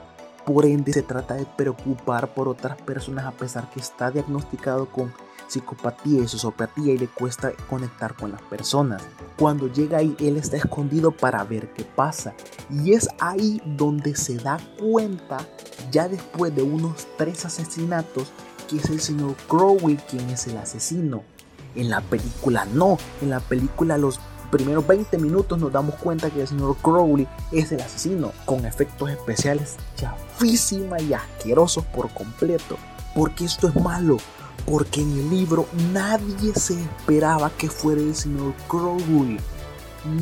Por 0.46 0.66
ende, 0.66 0.92
se 0.92 1.02
trata 1.02 1.34
de 1.34 1.44
preocupar 1.44 2.32
por 2.32 2.48
otras 2.48 2.80
personas 2.82 3.24
a 3.24 3.32
pesar 3.32 3.68
que 3.70 3.80
está 3.80 4.12
diagnosticado 4.12 4.86
con 4.86 5.12
psicopatía 5.48 6.22
y 6.22 6.28
sociopatía 6.28 6.94
y 6.94 6.98
le 6.98 7.08
cuesta 7.08 7.52
conectar 7.68 8.14
con 8.14 8.30
las 8.30 8.42
personas. 8.42 9.02
Cuando 9.36 9.66
llega 9.72 9.98
ahí, 9.98 10.14
él 10.20 10.36
está 10.36 10.56
escondido 10.56 11.10
para 11.10 11.42
ver 11.42 11.72
qué 11.72 11.84
pasa. 11.84 12.34
Y 12.70 12.92
es 12.92 13.08
ahí 13.20 13.60
donde 13.64 14.14
se 14.14 14.36
da 14.36 14.58
cuenta, 14.78 15.38
ya 15.90 16.08
después 16.08 16.54
de 16.54 16.62
unos 16.62 17.06
tres 17.18 17.44
asesinatos, 17.44 18.30
que 18.68 18.76
es 18.76 18.88
el 18.90 19.00
señor 19.00 19.34
Crowley 19.48 19.96
quien 20.08 20.30
es 20.30 20.46
el 20.46 20.56
asesino. 20.56 21.33
En 21.74 21.90
la 21.90 22.00
película 22.00 22.64
no, 22.66 22.98
en 23.20 23.30
la 23.30 23.40
película 23.40 23.98
los 23.98 24.20
primeros 24.50 24.86
20 24.86 25.18
minutos 25.18 25.58
nos 25.58 25.72
damos 25.72 25.96
cuenta 25.96 26.30
que 26.30 26.42
el 26.42 26.46
señor 26.46 26.76
Crowley 26.76 27.26
es 27.50 27.72
el 27.72 27.80
asesino, 27.80 28.32
con 28.44 28.64
efectos 28.64 29.10
especiales 29.10 29.76
chafísima 29.96 31.00
y 31.00 31.12
asquerosos 31.12 31.84
por 31.86 32.08
completo. 32.10 32.76
Porque 33.16 33.44
esto 33.44 33.68
es 33.68 33.74
malo, 33.74 34.18
porque 34.64 35.00
en 35.00 35.10
el 35.12 35.30
libro 35.30 35.66
nadie 35.92 36.54
se 36.54 36.80
esperaba 36.80 37.50
que 37.50 37.68
fuera 37.68 38.00
el 38.00 38.14
señor 38.14 38.54
Crowley. 38.68 39.38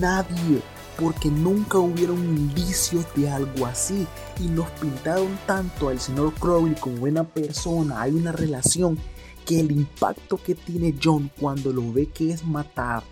Nadie, 0.01 0.63
porque 0.99 1.29
nunca 1.29 1.79
hubieron 1.79 2.19
indicios 2.19 3.05
de 3.15 3.31
algo 3.31 3.67
así. 3.67 4.07
Y 4.41 4.49
nos 4.49 4.71
pintaron 4.71 5.39
tanto 5.47 5.91
al 5.91 6.01
señor 6.01 6.33
Crowley 6.35 6.75
como 6.77 6.97
buena 6.97 7.25
persona, 7.25 8.01
hay 8.01 8.13
una 8.13 8.33
relación 8.33 8.99
que 9.45 9.61
el 9.61 9.73
impacto 9.73 10.37
que 10.37 10.55
tiene 10.55 10.95
John 11.03 11.31
cuando 11.39 11.73
lo 11.73 11.93
ve 11.93 12.07
que 12.07 12.33
es 12.33 12.45
matar 12.45 13.03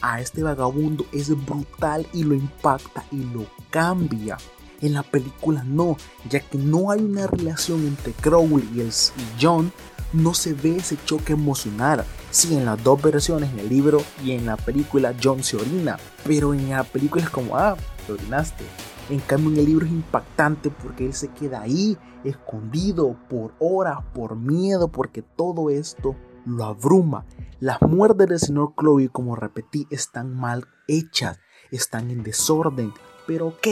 a 0.00 0.20
este 0.20 0.42
vagabundo 0.42 1.06
es 1.12 1.30
brutal 1.46 2.06
y 2.12 2.24
lo 2.24 2.34
impacta 2.34 3.04
y 3.10 3.24
lo 3.24 3.46
cambia. 3.70 4.36
En 4.82 4.92
la 4.92 5.02
película 5.02 5.64
no, 5.64 5.96
ya 6.28 6.40
que 6.40 6.58
no 6.58 6.90
hay 6.90 7.00
una 7.00 7.26
relación 7.26 7.86
entre 7.86 8.12
Crowley 8.12 8.68
y, 8.74 9.42
John, 9.42 9.72
no 10.12 10.34
se 10.34 10.52
ve 10.52 10.76
ese 10.76 10.98
choque 11.06 11.32
emocional. 11.32 12.04
Sí, 12.30 12.54
en 12.54 12.66
las 12.66 12.82
dos 12.84 13.00
versiones, 13.00 13.50
en 13.52 13.60
el 13.60 13.68
libro 13.70 14.02
y 14.22 14.32
en 14.32 14.44
la 14.44 14.56
película, 14.56 15.14
John 15.22 15.42
se 15.42 15.56
orina, 15.56 15.98
pero 16.24 16.52
en 16.52 16.68
la 16.68 16.84
película 16.84 17.22
es 17.22 17.30
como, 17.30 17.56
ah, 17.56 17.76
te 18.06 18.12
orinaste. 18.12 18.64
En 19.10 19.20
cambio, 19.20 19.50
en 19.50 19.58
el 19.58 19.66
libro 19.66 19.86
es 19.86 19.92
impactante 19.92 20.70
porque 20.70 21.06
él 21.06 21.12
se 21.12 21.28
queda 21.28 21.60
ahí, 21.60 21.98
escondido 22.24 23.16
por 23.28 23.52
horas, 23.58 23.98
por 24.14 24.36
miedo, 24.36 24.88
porque 24.88 25.22
todo 25.22 25.68
esto 25.68 26.16
lo 26.46 26.64
abruma. 26.64 27.26
Las 27.60 27.82
muertes 27.82 28.28
del 28.28 28.38
señor 28.38 28.74
Chloe, 28.78 29.08
como 29.10 29.36
repetí, 29.36 29.86
están 29.90 30.34
mal 30.34 30.66
hechas, 30.88 31.38
están 31.70 32.10
en 32.10 32.22
desorden. 32.22 32.92
Pero 33.26 33.48
ok, 33.48 33.66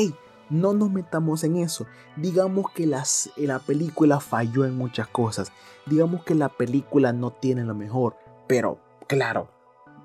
no 0.50 0.74
nos 0.74 0.90
metamos 0.90 1.44
en 1.44 1.56
eso. 1.56 1.86
Digamos 2.16 2.70
que 2.70 2.86
las, 2.86 3.30
la 3.36 3.58
película 3.58 4.20
falló 4.20 4.64
en 4.66 4.76
muchas 4.76 5.08
cosas. 5.08 5.50
Digamos 5.86 6.24
que 6.24 6.34
la 6.34 6.50
película 6.50 7.12
no 7.12 7.30
tiene 7.30 7.64
lo 7.64 7.74
mejor. 7.74 8.16
Pero, 8.48 8.78
claro, 9.08 9.50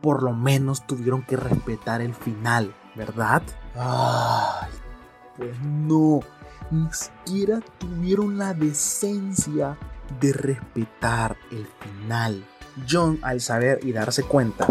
por 0.02 0.24
lo 0.24 0.34
menos 0.34 0.88
tuvieron 0.88 1.24
que 1.24 1.36
respetar 1.36 2.02
el 2.02 2.14
final, 2.14 2.74
¿verdad? 2.96 3.42
Ay, 3.76 4.72
pues 5.38 5.56
no, 5.62 6.20
ni 6.72 6.88
siquiera 6.92 7.62
tuvieron 7.78 8.38
la 8.38 8.54
decencia 8.54 9.78
de 10.20 10.34
respetar 10.34 11.38
el 11.52 11.68
final. 11.80 12.46
John, 12.90 13.20
al 13.22 13.42
saber 13.42 13.80
y 13.84 13.92
darse 13.92 14.24
cuenta 14.24 14.68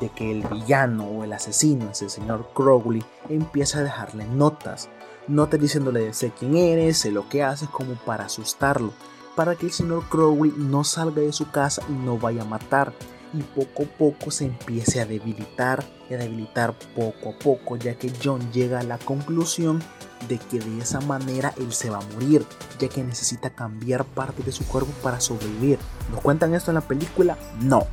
de 0.00 0.10
que 0.10 0.30
el 0.30 0.42
villano 0.46 1.06
o 1.06 1.24
el 1.24 1.32
asesino 1.32 1.90
es 1.90 2.02
el 2.02 2.10
señor 2.10 2.50
Crowley, 2.54 3.04
empieza 3.28 3.78
a 3.78 3.82
dejarle 3.82 4.26
notas. 4.26 4.88
Notas 5.26 5.60
diciéndole 5.60 6.12
sé 6.12 6.32
quién 6.38 6.56
eres, 6.56 6.98
sé 6.98 7.10
lo 7.10 7.28
que 7.28 7.42
haces, 7.42 7.68
como 7.68 7.94
para 7.94 8.26
asustarlo, 8.26 8.92
para 9.34 9.54
que 9.54 9.66
el 9.66 9.72
señor 9.72 10.04
Crowley 10.08 10.52
no 10.56 10.84
salga 10.84 11.22
de 11.22 11.32
su 11.32 11.50
casa 11.50 11.82
y 11.88 11.92
no 11.92 12.18
vaya 12.18 12.42
a 12.42 12.46
matar. 12.46 12.92
y 13.34 13.42
poco 13.42 13.82
a 13.82 13.98
poco 13.98 14.30
se 14.30 14.46
empiece 14.46 15.00
a 15.00 15.04
debilitar 15.04 15.84
y 16.08 16.14
a 16.14 16.16
debilitar 16.16 16.74
poco 16.94 17.30
a 17.30 17.38
poco 17.38 17.76
ya 17.76 17.96
que 17.96 18.12
John 18.22 18.52
llega 18.52 18.78
a 18.78 18.84
la 18.84 18.98
conclusión 18.98 19.82
de 20.28 20.38
que 20.38 20.58
de 20.58 20.80
esa 20.80 21.00
manera 21.00 21.52
él 21.56 21.72
se 21.72 21.90
va 21.90 21.98
a 21.98 22.14
morir 22.14 22.44
ya 22.78 22.88
que 22.88 23.04
necesita 23.04 23.50
cambiar 23.50 24.04
parte 24.04 24.42
de 24.42 24.52
su 24.52 24.66
cuerpo 24.66 24.90
para 25.02 25.20
sobrevivir. 25.20 25.78
¿Nos 26.10 26.20
cuentan 26.20 26.54
esto 26.54 26.70
en 26.70 26.76
la 26.76 26.80
película? 26.80 27.36
No, 27.60 27.86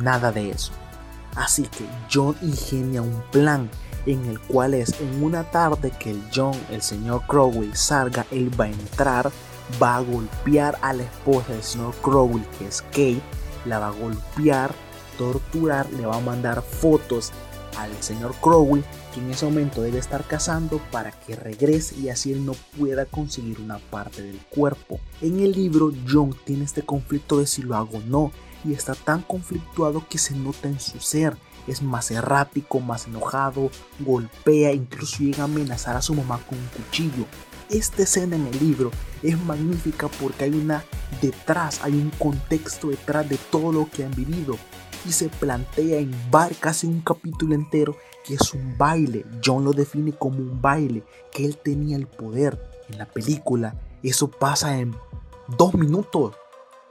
nada 0.00 0.32
de 0.32 0.50
eso. 0.50 0.72
Así 1.36 1.62
que 1.64 1.86
John 2.12 2.36
ingenia 2.42 3.02
un 3.02 3.22
plan 3.30 3.70
en 4.06 4.24
el 4.26 4.40
cual 4.40 4.74
es 4.74 5.00
en 5.00 5.22
una 5.22 5.44
tarde 5.44 5.92
que 5.98 6.10
el 6.10 6.22
John, 6.34 6.54
el 6.70 6.82
señor 6.82 7.22
Crowley, 7.26 7.70
salga, 7.74 8.26
él 8.30 8.50
va 8.58 8.64
a 8.64 8.68
entrar, 8.68 9.30
va 9.82 9.96
a 9.96 10.00
golpear 10.00 10.78
a 10.82 10.92
la 10.92 11.04
esposa 11.04 11.52
del 11.52 11.62
señor 11.62 11.94
Crowley, 12.02 12.44
que 12.58 12.66
es 12.66 12.82
Kate, 12.82 13.22
la 13.66 13.78
va 13.78 13.88
a 13.88 13.92
golpear, 13.92 14.72
torturar, 15.16 15.90
le 15.92 16.06
va 16.06 16.16
a 16.16 16.20
mandar 16.20 16.62
fotos 16.62 17.32
al 17.76 17.90
señor 18.02 18.34
Crowley, 18.40 18.84
en 19.18 19.30
ese 19.30 19.44
momento 19.44 19.82
debe 19.82 19.98
estar 19.98 20.24
cazando 20.24 20.80
para 20.90 21.12
que 21.12 21.36
regrese 21.36 21.96
y 21.96 22.08
así 22.08 22.32
él 22.32 22.44
no 22.44 22.52
pueda 22.76 23.06
conseguir 23.06 23.60
una 23.60 23.78
parte 23.78 24.22
del 24.22 24.38
cuerpo. 24.50 25.00
En 25.20 25.40
el 25.40 25.52
libro, 25.52 25.92
John 26.08 26.34
tiene 26.44 26.64
este 26.64 26.82
conflicto 26.82 27.38
de 27.38 27.46
si 27.46 27.62
lo 27.62 27.76
hago 27.76 27.98
o 27.98 28.00
no, 28.00 28.32
y 28.64 28.72
está 28.72 28.94
tan 28.94 29.22
conflictuado 29.22 30.04
que 30.08 30.18
se 30.18 30.34
nota 30.34 30.68
en 30.68 30.80
su 30.80 30.98
ser. 31.00 31.36
Es 31.66 31.82
más 31.82 32.10
errático, 32.10 32.80
más 32.80 33.06
enojado, 33.06 33.70
golpea, 34.00 34.72
incluso 34.72 35.22
llega 35.22 35.42
a 35.42 35.44
amenazar 35.44 35.96
a 35.96 36.02
su 36.02 36.14
mamá 36.14 36.40
con 36.48 36.58
un 36.58 36.66
cuchillo. 36.68 37.26
Esta 37.68 38.02
escena 38.02 38.36
en 38.36 38.46
el 38.46 38.58
libro 38.58 38.90
es 39.22 39.38
magnífica 39.44 40.08
porque 40.08 40.44
hay 40.44 40.54
una 40.54 40.82
detrás, 41.20 41.80
hay 41.82 41.92
un 41.92 42.10
contexto 42.18 42.88
detrás 42.88 43.28
de 43.28 43.36
todo 43.50 43.72
lo 43.72 43.90
que 43.90 44.04
han 44.04 44.12
vivido 44.12 44.56
y 45.06 45.12
se 45.12 45.28
plantea 45.28 45.98
en 45.98 46.14
bar 46.30 46.54
casi 46.56 46.86
un 46.86 47.02
capítulo 47.02 47.54
entero 47.54 47.96
que 48.24 48.34
es 48.34 48.54
un 48.54 48.76
baile. 48.76 49.24
John 49.44 49.64
lo 49.64 49.72
define 49.72 50.12
como 50.12 50.38
un 50.38 50.60
baile, 50.60 51.04
que 51.32 51.44
él 51.44 51.58
tenía 51.58 51.96
el 51.96 52.06
poder. 52.06 52.60
En 52.88 52.98
la 52.98 53.06
película 53.06 53.74
eso 54.02 54.30
pasa 54.30 54.78
en 54.78 54.94
dos 55.56 55.74
minutos. 55.74 56.36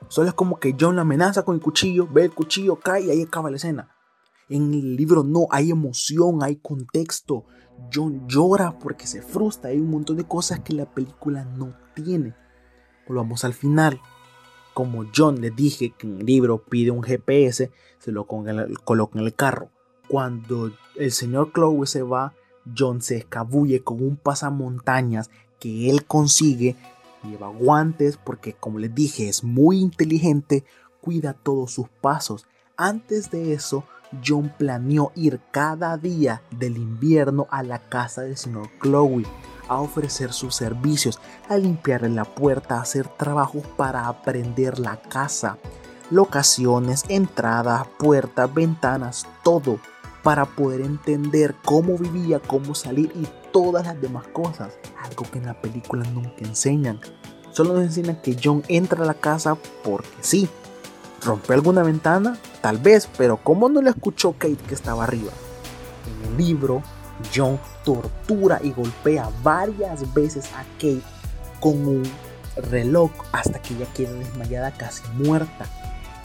Solo 0.10 0.29
es 0.29 0.34
como 0.34 0.60
que 0.60 0.75
John 0.79 0.96
la 0.96 1.01
amenaza 1.01 1.43
con 1.43 1.55
el 1.55 1.62
cuchillo, 1.62 2.07
ve 2.07 2.25
el 2.25 2.34
cuchillo, 2.34 2.77
cae 2.77 3.05
y 3.05 3.12
ahí 3.12 3.22
acaba 3.24 3.50
la 3.50 3.57
escena. 3.57 3.89
En 4.50 4.74
el 4.74 4.96
libro 4.96 5.24
no, 5.24 5.48
hay 5.50 5.72
emoción, 5.72 6.43
hay 6.43 6.57
contexto. 6.57 7.46
John 7.93 8.27
llora 8.27 8.77
porque 8.79 9.07
se 9.07 9.22
frustra, 9.22 9.69
hay 9.69 9.79
un 9.79 9.89
montón 9.89 10.17
de 10.17 10.25
cosas 10.25 10.62
que 10.62 10.74
la 10.74 10.86
película 10.86 11.43
no 11.46 11.75
tiene. 11.93 12.36
Volvamos 13.07 13.43
al 13.43 13.53
final. 13.53 14.01
Como 14.74 15.05
John 15.15 15.41
le 15.41 15.50
dije 15.50 15.93
que 15.98 16.07
en 16.07 16.19
el 16.19 16.25
libro 16.25 16.63
pide 16.63 16.91
un 16.91 17.03
GPS, 17.03 17.72
se 18.00 18.12
lo 18.12 18.25
coloca 18.27 19.19
en 19.19 19.25
el 19.25 19.36
carro. 19.36 19.72
Cuando 20.07 20.71
el 20.95 21.11
señor 21.11 21.51
Chloe 21.53 21.85
se 21.85 22.01
va, 22.01 22.33
John 22.77 23.01
se 23.01 23.17
escabulle 23.17 23.83
con 23.83 24.01
un 24.01 24.17
pasamontañas 24.17 25.29
que 25.59 25.89
él 25.89 26.05
consigue. 26.05 26.75
Lleva 27.23 27.47
guantes 27.47 28.17
porque 28.17 28.53
como 28.53 28.79
les 28.79 28.93
dije 28.93 29.27
es 29.27 29.43
muy 29.43 29.79
inteligente, 29.79 30.63
cuida 31.01 31.33
todos 31.33 31.71
sus 31.71 31.89
pasos. 31.89 32.45
Antes 32.77 33.31
de 33.31 33.53
eso, 33.53 33.83
John 34.25 34.53
planeó 34.57 35.11
ir 35.15 35.41
cada 35.51 35.97
día 35.97 36.41
del 36.51 36.77
invierno 36.77 37.47
a 37.49 37.63
la 37.63 37.79
casa 37.79 38.21
del 38.21 38.37
señor 38.37 38.69
Chloe 38.81 39.25
a 39.67 39.81
ofrecer 39.81 40.31
sus 40.31 40.55
servicios, 40.55 41.19
a 41.49 41.57
limpiarle 41.57 42.09
la 42.09 42.23
puerta, 42.23 42.77
a 42.77 42.81
hacer 42.81 43.07
trabajos 43.07 43.65
para 43.75 44.07
aprender 44.07 44.79
la 44.79 44.95
casa, 44.97 45.57
locaciones, 46.09 47.03
entradas, 47.09 47.85
puertas, 47.99 48.53
ventanas, 48.53 49.27
todo 49.43 49.79
para 50.27 50.43
poder 50.43 50.81
entender 50.81 51.55
cómo 51.63 51.98
vivía, 51.98 52.41
cómo 52.41 52.75
salir 52.75 53.13
y 53.15 53.25
todas 53.53 53.86
las 53.86 54.01
demás 54.01 54.27
cosas. 54.27 54.74
Algo 55.01 55.24
que 55.31 55.38
en 55.39 55.46
la 55.46 55.62
película 55.62 56.03
nunca 56.12 56.39
enseñan. 56.39 57.00
Solo 57.53 57.75
nos 57.75 57.84
enseñan 57.84 58.22
que 58.22 58.36
John 58.43 58.62
entra 58.67 59.03
a 59.03 59.05
la 59.05 59.13
casa 59.13 59.55
porque 59.86 60.10
sí, 60.19 60.50
¿Rompió 61.24 61.55
alguna 61.55 61.81
ventana? 61.81 62.38
Tal 62.60 62.77
vez, 62.77 63.07
pero 63.17 63.38
¿cómo 63.38 63.69
no 63.69 63.81
le 63.81 63.89
escuchó 63.89 64.34
Kate 64.34 64.57
que 64.67 64.74
estaba 64.74 65.05
arriba? 65.05 65.31
En 66.05 66.31
el 66.31 66.38
libro, 66.46 66.84
John 67.34 67.57
tortura 67.86 68.60
y 68.62 68.72
golpea 68.74 69.29
varias 69.42 70.13
veces 70.13 70.51
a 70.51 70.66
Kate 70.74 71.03
con 71.61 71.87
un 71.87 72.03
reloj 72.70 73.11
hasta 73.31 73.61
que 73.61 73.75
ella 73.75 73.87
queda 73.96 74.11
desmayada 74.11 74.72
casi 74.72 75.03
muerta. 75.13 75.68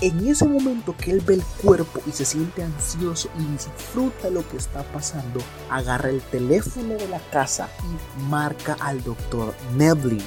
En 0.03 0.27
ese 0.27 0.49
momento 0.49 0.97
que 0.97 1.13
él 1.13 1.21
ve 1.21 1.35
el 1.35 1.45
cuerpo 1.63 2.01
y 2.09 2.11
se 2.11 2.25
siente 2.25 2.65
ansioso 2.65 3.31
y 3.39 3.45
disfruta 3.53 4.31
lo 4.31 4.47
que 4.49 4.57
está 4.57 4.83
pasando, 4.83 5.39
agarra 5.71 6.11
el 6.11 6.21
teléfono 6.21 6.95
de 6.95 7.07
la 7.07 7.21
casa 7.31 7.69
y 7.85 8.23
marca 8.25 8.77
al 8.81 9.01
doctor 9.05 9.55
Neville 9.77 10.25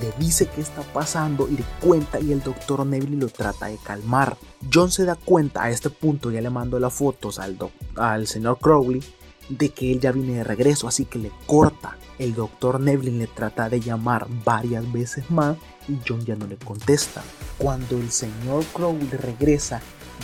le 0.00 0.12
dice 0.18 0.46
qué 0.46 0.60
está 0.60 0.82
pasando 0.82 1.48
y 1.48 1.56
le 1.56 1.64
cuenta 1.80 2.20
y 2.20 2.32
el 2.32 2.42
doctor 2.42 2.84
Neville 2.84 3.16
lo 3.16 3.28
trata 3.28 3.66
de 3.66 3.78
calmar. 3.78 4.36
John 4.72 4.90
se 4.90 5.04
da 5.04 5.14
cuenta 5.14 5.62
a 5.62 5.70
este 5.70 5.88
punto, 5.88 6.30
ya 6.30 6.40
le 6.40 6.50
mando 6.50 6.78
las 6.78 6.92
fotos 6.92 7.38
al, 7.38 7.56
al 7.96 8.26
señor 8.26 8.58
Crowley, 8.58 9.02
de 9.48 9.70
que 9.70 9.92
él 9.92 10.00
ya 10.00 10.12
viene 10.12 10.34
de 10.34 10.44
regreso, 10.44 10.88
así 10.88 11.04
que 11.04 11.18
le 11.18 11.30
corta. 11.46 11.96
El 12.18 12.34
doctor 12.34 12.80
Neville 12.80 13.18
le 13.18 13.26
trata 13.26 13.68
de 13.68 13.80
llamar 13.80 14.26
varias 14.44 14.90
veces 14.92 15.30
más 15.30 15.56
y 15.88 15.98
John 16.06 16.24
ya 16.24 16.36
no 16.36 16.46
le 16.46 16.56
contesta. 16.56 17.22
Cuando 17.58 17.96
el 17.96 18.10
señor 18.10 18.64
Crowley 18.72 19.08
regresa, 19.08 19.80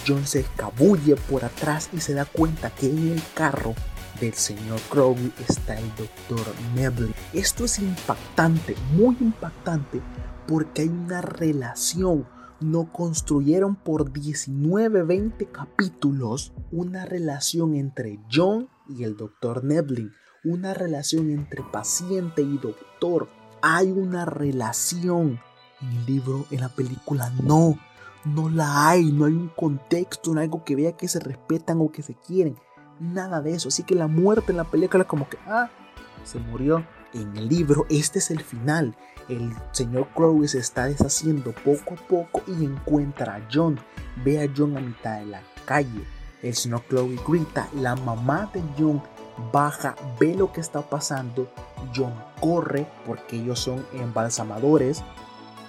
John 0.06 0.26
se 0.26 0.40
escabulle 0.40 1.16
por 1.16 1.44
atrás 1.44 1.90
y 1.92 2.00
se 2.00 2.14
da 2.14 2.24
cuenta 2.24 2.70
que 2.70 2.86
en 2.86 3.12
el 3.12 3.22
carro 3.34 3.74
del 4.20 4.34
señor 4.34 4.80
Crowley 4.90 5.32
está 5.48 5.78
el 5.78 5.88
doctor 5.96 6.54
Neville. 6.74 7.14
Esto 7.32 7.64
es 7.64 7.78
impactante, 7.78 8.76
muy 8.92 9.16
impactante, 9.20 10.00
porque 10.46 10.82
hay 10.82 10.88
una 10.88 11.20
relación. 11.20 12.26
No 12.60 12.92
construyeron 12.92 13.74
por 13.74 14.12
19, 14.12 15.02
20 15.02 15.46
capítulos 15.46 16.52
una 16.70 17.06
relación 17.06 17.74
entre 17.74 18.20
John 18.30 18.68
y 18.90 19.04
el 19.04 19.16
doctor 19.16 19.64
Neville. 19.64 20.12
Una 20.44 20.74
relación 20.74 21.30
entre 21.30 21.62
paciente 21.62 22.42
y 22.42 22.58
doctor. 22.58 23.28
Hay 23.62 23.90
una 23.90 24.24
relación. 24.24 25.40
En 25.80 25.88
el 25.88 26.06
libro, 26.06 26.46
en 26.50 26.60
la 26.60 26.68
película, 26.68 27.30
no. 27.42 27.78
No 28.24 28.50
la 28.50 28.88
hay, 28.88 29.12
no 29.12 29.24
hay 29.24 29.32
un 29.32 29.48
contexto, 29.48 30.34
no 30.34 30.40
hay 30.40 30.44
algo 30.44 30.64
que 30.64 30.76
vea 30.76 30.96
que 30.96 31.08
se 31.08 31.20
respetan 31.20 31.80
o 31.80 31.90
que 31.90 32.02
se 32.02 32.14
quieren 32.14 32.56
nada 33.00 33.40
de 33.40 33.54
eso. 33.54 33.68
Así 33.68 33.82
que 33.82 33.94
la 33.94 34.06
muerte 34.06 34.52
en 34.52 34.58
la 34.58 34.64
película 34.64 35.04
como 35.04 35.28
que, 35.28 35.38
ah, 35.46 35.70
se 36.24 36.38
murió. 36.38 36.84
En 37.12 37.36
el 37.36 37.48
libro, 37.48 37.86
este 37.90 38.20
es 38.20 38.30
el 38.30 38.40
final. 38.40 38.96
El 39.28 39.52
señor 39.72 40.08
Crowley 40.14 40.46
se 40.46 40.58
está 40.58 40.84
deshaciendo 40.84 41.52
poco 41.52 41.94
a 41.94 42.06
poco 42.06 42.42
y 42.46 42.64
encuentra 42.64 43.34
a 43.34 43.48
John. 43.52 43.80
Ve 44.24 44.40
a 44.40 44.48
John 44.56 44.76
a 44.76 44.80
mitad 44.80 45.18
de 45.18 45.26
la 45.26 45.42
calle. 45.66 46.04
El 46.42 46.54
señor 46.54 46.82
Chloe 46.88 47.18
grita, 47.26 47.68
la 47.74 47.96
mamá 47.96 48.50
de 48.52 48.62
John 48.78 49.02
baja, 49.52 49.94
ve 50.18 50.34
lo 50.34 50.52
que 50.52 50.60
está 50.60 50.80
pasando. 50.82 51.50
John 51.94 52.14
corre 52.40 52.86
porque 53.06 53.36
ellos 53.36 53.60
son 53.60 53.86
embalsamadores. 53.92 55.02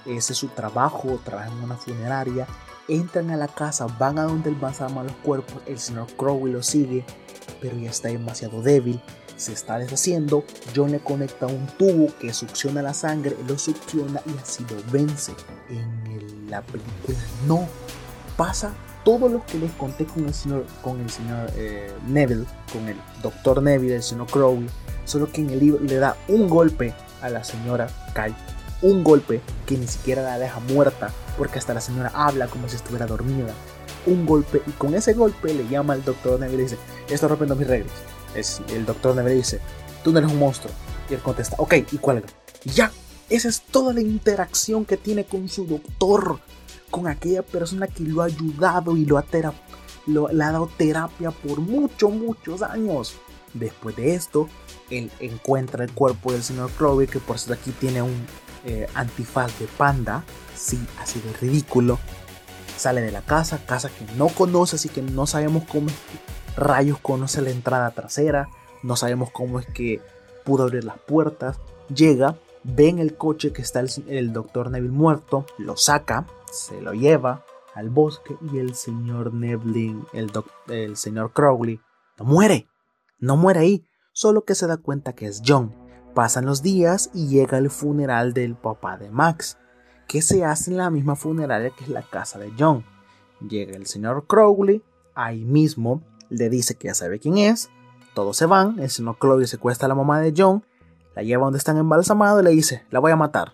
Ese 0.05 0.33
es 0.33 0.39
su 0.39 0.47
trabajo, 0.47 1.19
trabajan 1.23 1.57
en 1.57 1.63
una 1.63 1.77
funeraria 1.77 2.47
entran 2.87 3.29
a 3.31 3.37
la 3.37 3.47
casa, 3.47 3.87
van 3.99 4.19
a 4.19 4.23
donde 4.23 4.49
el 4.49 4.55
embalsama 4.55 5.03
los 5.03 5.13
cuerpos, 5.23 5.61
el 5.65 5.79
señor 5.79 6.07
Crowley 6.17 6.53
lo 6.53 6.63
sigue, 6.63 7.05
pero 7.61 7.77
ya 7.77 7.89
está 7.89 8.09
demasiado 8.09 8.61
débil, 8.61 9.01
se 9.37 9.53
está 9.53 9.77
deshaciendo, 9.77 10.43
John 10.75 10.91
le 10.91 10.99
conecta 10.99 11.47
un 11.47 11.67
tubo 11.77 12.13
que 12.19 12.33
succiona 12.33 12.81
la 12.81 12.93
sangre, 12.93 13.35
lo 13.47 13.57
succiona 13.57 14.21
y 14.25 14.37
así 14.37 14.65
lo 14.69 14.91
vence. 14.91 15.33
En 15.69 16.49
la 16.49 16.61
película 16.61 17.17
no 17.47 17.67
pasa 18.35 18.73
todo 19.03 19.29
lo 19.29 19.45
que 19.45 19.57
les 19.57 19.71
conté 19.73 20.05
con 20.05 20.25
el 20.25 20.33
señor, 20.33 20.65
eh, 21.55 21.91
Neville, 22.07 22.45
con 22.71 22.87
el 22.87 22.97
doctor 23.21 23.61
Neville, 23.61 23.95
el 23.95 24.03
señor 24.03 24.27
Crowley, 24.27 24.69
solo 25.05 25.31
que 25.31 25.41
en 25.41 25.49
el 25.49 25.59
libro 25.59 25.83
le 25.83 25.95
da 25.95 26.15
un 26.27 26.47
golpe 26.49 26.93
a 27.21 27.29
la 27.29 27.43
señora 27.43 27.87
Kyle 28.13 28.35
un 28.81 29.03
golpe 29.03 29.41
que 29.65 29.77
ni 29.77 29.87
siquiera 29.87 30.21
la 30.21 30.39
deja 30.39 30.59
muerta, 30.59 31.11
porque 31.37 31.59
hasta 31.59 31.73
la 31.73 31.81
señora 31.81 32.11
habla 32.13 32.47
como 32.47 32.67
si 32.67 32.75
estuviera 32.75 33.05
dormida. 33.05 33.53
Un 34.05 34.25
golpe, 34.25 34.61
y 34.65 34.71
con 34.71 34.95
ese 34.95 35.13
golpe 35.13 35.53
le 35.53 35.67
llama 35.67 35.93
al 35.93 36.03
doctor 36.03 36.39
Neville 36.39 36.63
y 36.63 36.65
dice: 36.65 36.77
Esto 37.09 37.27
rompiendo 37.27 37.55
mis 37.55 37.67
reglas. 37.67 37.93
Es, 38.35 38.61
el 38.69 38.85
doctor 38.85 39.15
Neville 39.15 39.35
dice: 39.35 39.59
Tú 40.03 40.11
no 40.11 40.19
eres 40.19 40.31
un 40.31 40.39
monstruo. 40.39 40.73
Y 41.09 41.13
él 41.13 41.19
contesta: 41.21 41.55
Ok, 41.59 41.73
y. 41.73 41.99
Y 42.63 42.69
ya, 42.71 42.91
esa 43.29 43.49
es 43.49 43.61
toda 43.61 43.93
la 43.93 44.01
interacción 44.01 44.85
que 44.85 44.97
tiene 44.97 45.25
con 45.25 45.47
su 45.47 45.65
doctor, 45.65 46.39
con 46.91 47.07
aquella 47.07 47.41
persona 47.41 47.87
que 47.87 48.03
lo 48.03 48.21
ha 48.21 48.25
ayudado 48.25 48.95
y 48.95 49.05
lo 49.05 49.17
ha 49.17 49.25
le 50.07 50.43
ha 50.43 50.51
dado 50.51 50.69
terapia 50.77 51.31
por 51.31 51.59
muchos, 51.59 52.11
muchos 52.11 52.61
años. 52.61 53.15
Después 53.53 53.95
de 53.95 54.13
esto, 54.13 54.47
él 54.89 55.11
encuentra 55.19 55.83
el 55.83 55.91
cuerpo 55.91 56.31
del 56.31 56.43
señor 56.43 56.69
Crowley, 56.71 57.07
que 57.07 57.19
por 57.19 57.35
eso 57.35 57.51
aquí 57.53 57.71
tiene 57.71 58.01
un, 58.01 58.25
eh, 58.63 58.87
antifaz 58.93 59.57
de 59.59 59.65
panda, 59.65 60.23
sí, 60.55 60.79
así 60.99 61.19
de 61.19 61.33
ridículo. 61.33 61.97
Sale 62.77 63.01
de 63.01 63.11
la 63.11 63.21
casa, 63.21 63.65
casa 63.65 63.89
que 63.89 64.05
no 64.15 64.27
conoce, 64.27 64.75
así 64.75 64.89
que 64.89 65.01
no 65.01 65.25
sabemos 65.25 65.63
cómo 65.69 65.87
es 65.87 65.93
que 65.93 66.61
rayos 66.61 66.99
conoce 66.99 67.41
la 67.41 67.49
entrada 67.49 67.91
trasera, 67.91 68.49
no 68.83 68.95
sabemos 68.95 69.31
cómo 69.31 69.59
es 69.59 69.65
que 69.65 69.99
pudo 70.45 70.63
abrir 70.63 70.83
las 70.83 70.99
puertas. 70.99 71.57
Llega, 71.93 72.37
ve 72.63 72.89
en 72.89 72.99
el 72.99 73.15
coche 73.15 73.51
que 73.51 73.61
está 73.61 73.79
el, 73.79 74.33
doctor 74.33 74.69
Neville 74.69 74.93
muerto, 74.93 75.45
lo 75.57 75.75
saca, 75.75 76.27
se 76.51 76.81
lo 76.81 76.93
lleva 76.93 77.43
al 77.73 77.89
bosque 77.89 78.37
y 78.51 78.59
el 78.59 78.75
señor 78.75 79.31
el, 80.13 80.31
el 80.67 80.97
señor 80.97 81.33
Crowley, 81.33 81.79
no 82.17 82.25
muere, 82.25 82.67
no 83.19 83.37
muere 83.37 83.61
ahí, 83.61 83.85
solo 84.11 84.43
que 84.43 84.55
se 84.55 84.67
da 84.67 84.77
cuenta 84.77 85.13
que 85.13 85.27
es 85.27 85.41
John. 85.45 85.73
Pasan 86.13 86.45
los 86.45 86.61
días 86.61 87.09
y 87.13 87.27
llega 87.27 87.57
el 87.57 87.69
funeral 87.69 88.33
del 88.33 88.55
papá 88.55 88.97
de 88.97 89.09
Max, 89.09 89.57
que 90.07 90.21
se 90.21 90.43
hace 90.43 90.71
en 90.71 90.77
la 90.77 90.89
misma 90.89 91.15
funeraria 91.15 91.69
que 91.69 91.85
es 91.85 91.89
la 91.89 92.01
casa 92.01 92.37
de 92.37 92.51
John. 92.59 92.83
Llega 93.39 93.77
el 93.77 93.87
señor 93.87 94.27
Crowley, 94.27 94.83
ahí 95.15 95.45
mismo 95.45 96.03
le 96.29 96.49
dice 96.49 96.75
que 96.75 96.89
ya 96.89 96.93
sabe 96.93 97.19
quién 97.19 97.37
es, 97.37 97.69
todos 98.13 98.35
se 98.35 98.45
van, 98.45 98.79
el 98.79 98.89
señor 98.89 99.17
Crowley 99.17 99.47
secuestra 99.47 99.85
a 99.85 99.89
la 99.89 99.95
mamá 99.95 100.19
de 100.19 100.33
John, 100.35 100.65
la 101.15 101.23
lleva 101.23 101.45
donde 101.45 101.57
están 101.57 101.77
embalsamados 101.77 102.41
y 102.41 102.45
le 102.45 102.51
dice, 102.51 102.85
la 102.89 102.99
voy 102.99 103.11
a 103.11 103.15
matar. 103.15 103.53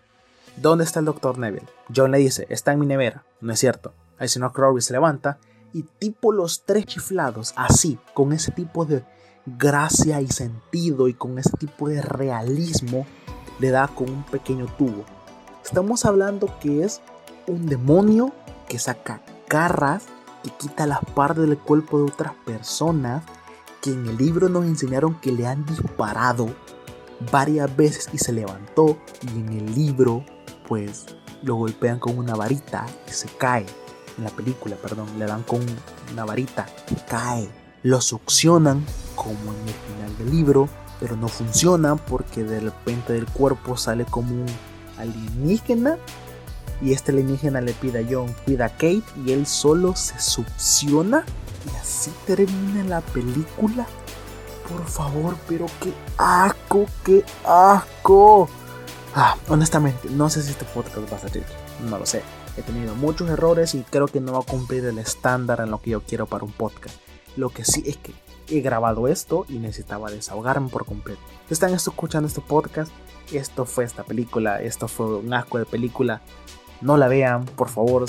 ¿Dónde 0.57 0.85
está 0.85 0.99
el 0.99 1.05
doctor 1.05 1.37
Neville? 1.37 1.67
John 1.95 2.09
le 2.09 2.17
dice, 2.17 2.47
está 2.49 2.73
en 2.73 2.79
mi 2.79 2.87
nevera. 2.87 3.23
No 3.41 3.53
es 3.53 3.59
cierto. 3.59 3.93
El 4.19 4.27
señor 4.27 4.53
Crowley 4.53 4.81
se 4.81 4.93
levanta 4.93 5.37
y 5.71 5.83
tipo 5.83 6.31
los 6.31 6.63
tres 6.65 6.87
chiflados, 6.87 7.53
así, 7.55 7.99
con 8.15 8.33
ese 8.33 8.51
tipo 8.51 8.83
de 8.85 9.03
gracia 9.45 10.19
y 10.19 10.27
sentido 10.27 11.07
y 11.07 11.13
con 11.13 11.37
ese 11.37 11.51
tipo 11.57 11.87
de 11.89 12.01
realismo, 12.01 13.05
le 13.59 13.69
da 13.69 13.87
con 13.87 14.09
un 14.09 14.23
pequeño 14.23 14.65
tubo. 14.79 15.05
Estamos 15.63 16.05
hablando 16.05 16.49
que 16.59 16.83
es 16.83 17.01
un 17.45 17.67
demonio 17.67 18.33
que 18.67 18.79
saca 18.79 19.21
garras, 19.47 20.05
que 20.43 20.49
quita 20.49 20.87
las 20.87 21.05
partes 21.13 21.47
del 21.47 21.59
cuerpo 21.59 21.99
de 21.99 22.05
otras 22.05 22.33
personas, 22.45 23.23
que 23.81 23.91
en 23.91 24.07
el 24.07 24.17
libro 24.17 24.49
nos 24.49 24.65
enseñaron 24.65 25.19
que 25.21 25.31
le 25.31 25.45
han 25.45 25.65
disparado 25.67 26.49
varias 27.31 27.75
veces 27.75 28.09
y 28.11 28.17
se 28.17 28.31
levantó 28.31 28.97
y 29.21 29.39
en 29.39 29.53
el 29.53 29.75
libro 29.75 30.25
pues 30.67 31.05
lo 31.43 31.55
golpean 31.55 31.99
con 31.99 32.17
una 32.17 32.35
varita 32.35 32.85
y 33.07 33.11
se 33.11 33.27
cae. 33.27 33.65
En 34.17 34.23
la 34.23 34.29
película, 34.31 34.75
perdón, 34.75 35.07
le 35.17 35.25
dan 35.25 35.43
con 35.43 35.61
una 36.11 36.25
varita 36.25 36.65
y 36.89 36.95
cae. 37.09 37.49
Lo 37.83 38.01
succionan 38.01 38.83
como 39.15 39.53
en 39.53 39.67
el 39.67 39.73
final 39.73 40.17
del 40.17 40.31
libro, 40.31 40.69
pero 40.99 41.15
no 41.15 41.27
funciona 41.27 41.95
porque 41.95 42.43
de 42.43 42.59
repente 42.59 43.13
del 43.13 43.27
cuerpo 43.27 43.77
sale 43.77 44.05
como 44.05 44.33
un 44.33 44.47
alienígena 44.97 45.97
y 46.81 46.93
este 46.93 47.11
alienígena 47.11 47.61
le 47.61 47.73
pide 47.73 47.99
a 47.99 48.07
John, 48.09 48.35
pida 48.45 48.65
a 48.65 48.69
Kate 48.69 49.03
y 49.25 49.31
él 49.31 49.45
solo 49.45 49.95
se 49.95 50.19
succiona 50.19 51.23
y 51.71 51.75
así 51.77 52.11
termina 52.25 52.83
la 52.83 53.01
película. 53.01 53.85
Por 54.69 54.85
favor, 54.85 55.35
pero 55.47 55.65
qué 55.79 55.93
asco, 56.17 56.85
qué 57.05 57.23
asco. 57.45 58.49
Ah, 59.19 59.35
honestamente, 59.47 60.11
no 60.11 60.29
sé 60.29 60.43
si 60.43 60.51
este 60.51 60.63
podcast 60.63 61.11
va 61.11 61.17
a 61.17 61.19
salir. 61.19 61.43
No 61.89 61.97
lo 61.97 62.05
sé. 62.05 62.21
He 62.55 62.61
tenido 62.61 62.93
muchos 62.93 63.27
errores 63.31 63.73
y 63.73 63.81
creo 63.81 64.05
que 64.05 64.21
no 64.21 64.33
va 64.33 64.39
a 64.41 64.43
cumplir 64.43 64.85
el 64.85 64.99
estándar 64.99 65.59
en 65.59 65.71
lo 65.71 65.81
que 65.81 65.89
yo 65.89 66.03
quiero 66.03 66.27
para 66.27 66.43
un 66.43 66.51
podcast. 66.51 66.95
Lo 67.35 67.49
que 67.49 67.65
sí 67.65 67.81
es 67.87 67.97
que 67.97 68.13
he 68.47 68.61
grabado 68.61 69.07
esto 69.07 69.47
y 69.49 69.57
necesitaba 69.57 70.11
desahogarme 70.11 70.69
por 70.69 70.85
completo. 70.85 71.19
Si 71.47 71.55
están 71.55 71.73
escuchando 71.73 72.27
este 72.27 72.41
podcast, 72.41 72.91
esto 73.31 73.65
fue 73.65 73.85
esta 73.85 74.03
película, 74.03 74.61
esto 74.61 74.87
fue 74.87 75.07
un 75.07 75.33
asco 75.33 75.57
de 75.57 75.65
película. 75.65 76.21
No 76.81 76.95
la 76.95 77.07
vean, 77.07 77.45
por 77.45 77.69
favor, 77.69 78.05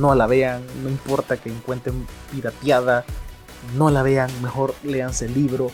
no 0.00 0.16
la 0.16 0.26
vean, 0.26 0.66
no 0.82 0.88
importa 0.88 1.36
que 1.36 1.50
encuentren 1.50 2.04
pirateada, 2.32 3.04
no 3.76 3.90
la 3.90 4.02
vean, 4.02 4.28
mejor 4.42 4.74
léanse 4.82 5.26
el 5.26 5.34
libro, 5.34 5.70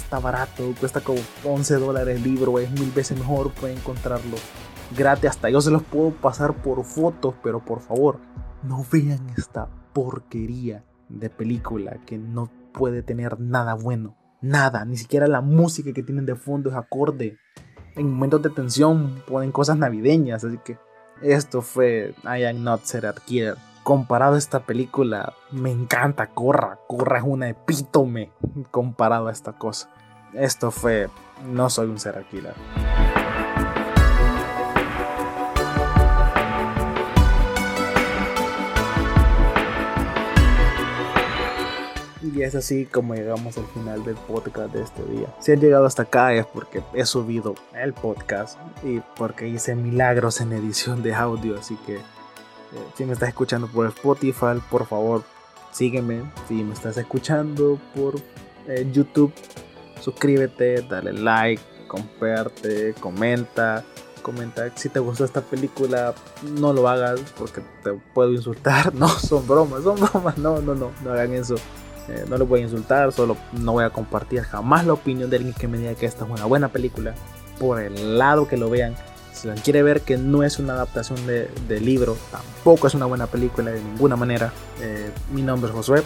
está 0.00 0.18
barato, 0.18 0.74
cuesta 0.78 1.00
como 1.00 1.18
11 1.44 1.76
dólares 1.76 2.16
el 2.16 2.22
libro, 2.22 2.58
es 2.58 2.70
mil 2.70 2.90
veces 2.90 3.18
mejor, 3.18 3.52
pueden 3.52 3.78
encontrarlo 3.78 4.36
gratis, 4.96 5.30
hasta 5.30 5.50
yo 5.50 5.60
se 5.60 5.70
los 5.70 5.82
puedo 5.82 6.10
pasar 6.10 6.62
por 6.62 6.84
fotos, 6.84 7.34
pero 7.42 7.64
por 7.64 7.80
favor, 7.80 8.20
no 8.62 8.84
vean 8.90 9.26
esta 9.36 9.68
porquería 9.92 10.84
de 11.08 11.30
película 11.30 11.98
que 12.06 12.18
no 12.18 12.50
puede 12.72 13.02
tener 13.02 13.40
nada 13.40 13.74
bueno, 13.74 14.16
nada, 14.40 14.84
ni 14.84 14.96
siquiera 14.96 15.26
la 15.26 15.40
música 15.40 15.92
que 15.92 16.02
tienen 16.02 16.26
de 16.26 16.36
fondo 16.36 16.70
es 16.70 16.76
acorde. 16.76 17.38
En 17.94 18.10
momentos 18.10 18.42
de 18.42 18.50
tensión 18.50 19.22
ponen 19.26 19.52
cosas 19.52 19.78
navideñas, 19.78 20.44
así 20.44 20.58
que 20.64 20.78
esto 21.22 21.62
fue 21.62 22.14
I 22.24 22.44
Am 22.44 22.62
Not 22.62 22.82
Serial 22.84 23.14
Killer. 23.24 23.56
Comparado 23.86 24.34
a 24.34 24.38
esta 24.38 24.66
película, 24.66 25.34
me 25.52 25.70
encanta 25.70 26.30
Corra. 26.30 26.80
Corra 26.88 27.18
es 27.18 27.24
una 27.24 27.48
epítome 27.48 28.32
comparado 28.72 29.28
a 29.28 29.30
esta 29.30 29.52
cosa. 29.52 29.88
Esto 30.34 30.72
fue 30.72 31.08
No 31.48 31.70
soy 31.70 31.86
un 31.86 32.00
serial 32.00 32.26
killer. 32.28 32.54
Y 42.24 42.42
es 42.42 42.56
así 42.56 42.86
como 42.86 43.14
llegamos 43.14 43.56
al 43.56 43.66
final 43.66 44.04
del 44.04 44.16
podcast 44.16 44.72
de 44.74 44.82
este 44.82 45.04
día. 45.04 45.28
Si 45.38 45.52
han 45.52 45.60
llegado 45.60 45.86
hasta 45.86 46.02
acá 46.02 46.34
es 46.34 46.44
porque 46.44 46.82
he 46.92 47.06
subido 47.06 47.54
el 47.72 47.92
podcast 47.92 48.58
y 48.82 48.98
porque 49.16 49.46
hice 49.46 49.76
milagros 49.76 50.40
en 50.40 50.52
edición 50.52 51.04
de 51.04 51.14
audio. 51.14 51.56
Así 51.56 51.76
que 51.86 52.00
eh, 52.72 52.86
si 52.96 53.04
me 53.04 53.12
estás 53.12 53.28
escuchando 53.30 53.66
por 53.68 53.86
Spotify, 53.86 54.60
por 54.70 54.86
favor 54.86 55.22
sígueme. 55.76 56.22
Si 56.48 56.54
me 56.54 56.72
estás 56.72 56.96
escuchando 56.96 57.78
por 57.94 58.14
eh, 58.66 58.88
YouTube, 58.90 59.32
suscríbete, 60.00 60.82
dale 60.82 61.12
like, 61.12 61.62
comparte, 61.86 62.94
comenta. 63.00 63.84
Comenta 64.22 64.72
si 64.74 64.88
te 64.88 64.98
gustó 64.98 65.24
esta 65.24 65.40
película, 65.40 66.12
no 66.42 66.72
lo 66.72 66.88
hagas 66.88 67.20
porque 67.38 67.60
te 67.84 67.92
puedo 68.14 68.32
insultar. 68.32 68.92
No, 68.94 69.08
son 69.08 69.46
bromas, 69.46 69.84
son 69.84 70.00
bromas. 70.00 70.36
No, 70.38 70.60
no, 70.60 70.74
no, 70.74 70.90
no 71.04 71.12
hagan 71.12 71.32
eso. 71.34 71.54
Eh, 72.08 72.24
no 72.28 72.38
lo 72.38 72.46
voy 72.46 72.60
a 72.60 72.62
insultar, 72.64 73.12
solo 73.12 73.36
no 73.52 73.72
voy 73.72 73.84
a 73.84 73.90
compartir 73.90 74.40
jamás 74.42 74.86
la 74.86 74.92
opinión 74.92 75.28
de 75.28 75.36
alguien 75.36 75.54
que 75.54 75.66
me 75.66 75.76
diga 75.76 75.94
que 75.94 76.06
esta 76.06 76.24
es 76.24 76.30
una 76.30 76.44
buena 76.46 76.68
película. 76.68 77.14
Por 77.60 77.80
el 77.80 78.18
lado 78.18 78.48
que 78.48 78.56
lo 78.56 78.68
vean, 78.70 78.96
si 79.36 79.48
quiere 79.62 79.82
ver 79.82 80.00
que 80.00 80.16
no 80.16 80.42
es 80.42 80.58
una 80.58 80.72
adaptación 80.72 81.26
de, 81.26 81.80
libro, 81.80 82.16
tampoco 82.30 82.86
es 82.86 82.94
una 82.94 83.06
buena 83.06 83.26
película 83.26 83.70
de 83.70 83.80
ninguna 83.80 84.16
manera. 84.16 84.52
Eh, 84.80 85.10
mi 85.32 85.42
nombre 85.42 85.70
es 85.70 85.76
Josué. 85.76 86.02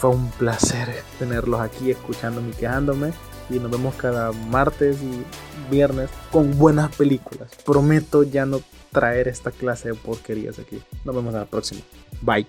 Fue 0.00 0.10
un 0.10 0.30
placer 0.30 0.88
tenerlos 1.18 1.60
aquí 1.60 1.90
escuchándome 1.90 2.50
y 2.50 2.52
quejándome. 2.52 3.12
Y 3.50 3.58
nos 3.58 3.70
vemos 3.70 3.94
cada 3.96 4.32
martes 4.32 4.98
y 5.02 5.22
viernes 5.70 6.08
con 6.30 6.56
buenas 6.56 6.94
películas. 6.96 7.50
Prometo 7.64 8.22
ya 8.22 8.46
no 8.46 8.60
traer 8.92 9.28
esta 9.28 9.50
clase 9.50 9.88
de 9.88 9.94
porquerías 9.94 10.58
aquí. 10.58 10.82
Nos 11.04 11.14
vemos 11.14 11.34
a 11.34 11.40
la 11.40 11.46
próxima. 11.46 11.82
Bye. 12.22 12.46